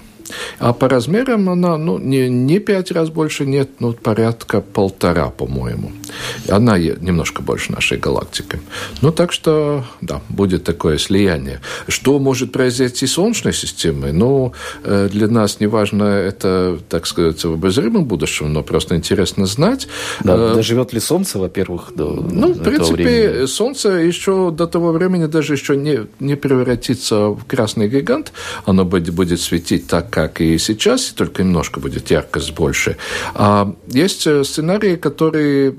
А 0.59 0.73
по 0.73 0.89
размерам 0.89 1.49
она 1.49 1.77
ну, 1.77 1.97
не, 1.97 2.29
не 2.29 2.59
пять 2.59 2.91
раз 2.91 3.09
больше, 3.09 3.45
нет, 3.45 3.69
ну, 3.79 3.93
порядка 3.93 4.61
полтора, 4.61 5.29
по-моему. 5.29 5.91
Она 6.49 6.77
немножко 6.77 7.41
больше 7.41 7.71
нашей 7.71 7.97
галактики. 7.97 8.59
Ну, 9.01 9.11
так 9.11 9.31
что, 9.31 9.83
да, 10.01 10.21
будет 10.29 10.63
такое 10.63 10.97
слияние. 10.97 11.61
Что 11.87 12.19
может 12.19 12.51
произойти 12.51 13.07
с 13.07 13.13
Солнечной 13.13 13.53
системой? 13.53 14.11
Ну, 14.13 14.53
э, 14.83 15.09
для 15.11 15.27
нас 15.27 15.59
не 15.59 15.67
важно 15.67 16.03
это, 16.03 16.79
так 16.89 17.05
сказать, 17.05 17.43
в 17.43 17.53
обозримом 17.53 18.05
будущем, 18.05 18.53
но 18.53 18.63
просто 18.63 18.95
интересно 18.95 19.45
знать. 19.45 19.87
Да, 20.23 20.35
э, 20.35 20.55
доживет 20.55 20.93
ли 20.93 20.99
Солнце, 20.99 21.39
во-первых, 21.39 21.93
до 21.95 22.13
Ну, 22.13 22.53
в 22.53 22.63
принципе, 22.63 22.93
времени? 22.93 23.45
Солнце 23.45 23.89
еще 23.89 24.51
до 24.51 24.67
того 24.67 24.91
времени 24.91 25.25
даже 25.25 25.53
еще 25.53 25.75
не, 25.75 26.07
не 26.19 26.35
превратится 26.35 27.29
в 27.29 27.45
красный 27.45 27.87
гигант. 27.87 28.31
Оно 28.65 28.85
будет, 28.85 29.13
будет 29.13 29.41
светить 29.41 29.87
так, 29.87 30.09
как 30.15 30.39
и 30.39 30.57
сейчас, 30.57 31.11
только 31.11 31.43
немножко 31.43 31.81
будет 31.81 32.09
яркость 32.09 32.53
больше. 32.53 32.95
А 33.33 33.75
есть 33.87 34.25
э, 34.25 34.45
сценарии, 34.45 34.95
которые 34.95 35.75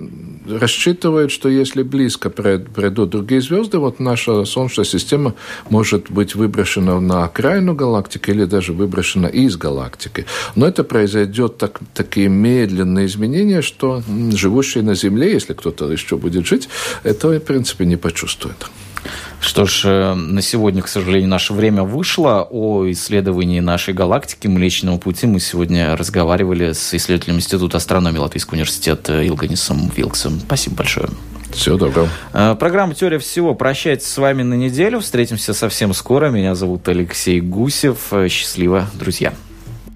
рассчитывают, 0.47 1.33
что 1.33 1.49
если 1.49 1.83
близко 1.83 2.29
пройдут 2.29 3.09
другие 3.09 3.41
звезды, 3.41 3.79
вот 3.79 3.99
наша 3.99 4.45
Солнечная 4.45 4.85
система 4.85 5.35
может 5.71 6.11
быть 6.11 6.35
выброшена 6.35 7.01
на 7.01 7.25
окраину 7.25 7.75
галактики 7.75 8.29
или 8.29 8.45
даже 8.45 8.75
выброшена 8.75 9.29
из 9.29 9.57
галактики. 9.57 10.27
Но 10.55 10.67
это 10.67 10.85
произойдет 10.85 11.57
так, 11.57 11.81
такие 11.95 12.29
медленные 12.29 13.07
изменения, 13.07 13.63
что 13.63 14.03
живущие 14.33 14.85
на 14.85 14.95
Земле, 14.95 15.33
если 15.33 15.55
кто-то 15.55 15.91
еще 15.91 16.19
будет 16.19 16.47
жить, 16.47 16.69
этого, 17.05 17.39
в 17.39 17.41
принципе, 17.41 17.87
не 17.87 17.97
почувствует. 17.97 18.67
Что 19.41 19.67
ж, 19.67 19.83
э, 19.85 20.15
на 20.15 20.43
сегодня, 20.43 20.83
к 20.83 20.89
сожалению, 20.89 21.29
наше 21.29 21.53
время 21.53 21.83
вышло. 21.83 22.47
О 22.51 22.91
исследовании 22.91 23.61
нашей 23.61 23.95
галактики 23.95 24.47
Млечного 24.47 24.99
Пути 24.99 25.27
мы 25.27 25.41
сегодня 25.41 25.97
разговаривали 25.97 26.73
с 26.73 26.95
исследователем 26.95 27.37
Института 27.37 27.77
астрономии 27.77 28.19
Латвийского 28.19 28.55
университета 28.55 29.23
Илганисом 29.23 29.91
Вилксом. 29.95 30.41
Спасибо 30.41 30.77
большое. 30.77 31.09
Всего 31.53 31.77
доброго. 31.77 32.09
Э, 32.33 32.57
программа 32.59 32.95
«Теория 32.95 33.19
всего» 33.19 33.55
прощается 33.55 34.09
с 34.11 34.19
вами 34.19 34.43
на 34.43 34.55
неделю. 34.55 35.01
Встретимся 35.01 35.55
совсем 35.55 35.95
скоро. 35.95 36.29
Меня 36.29 36.55
зовут 36.55 36.89
Алексей 36.89 37.41
Гусев. 37.41 38.13
Счастливо, 38.29 38.89
друзья. 38.95 39.33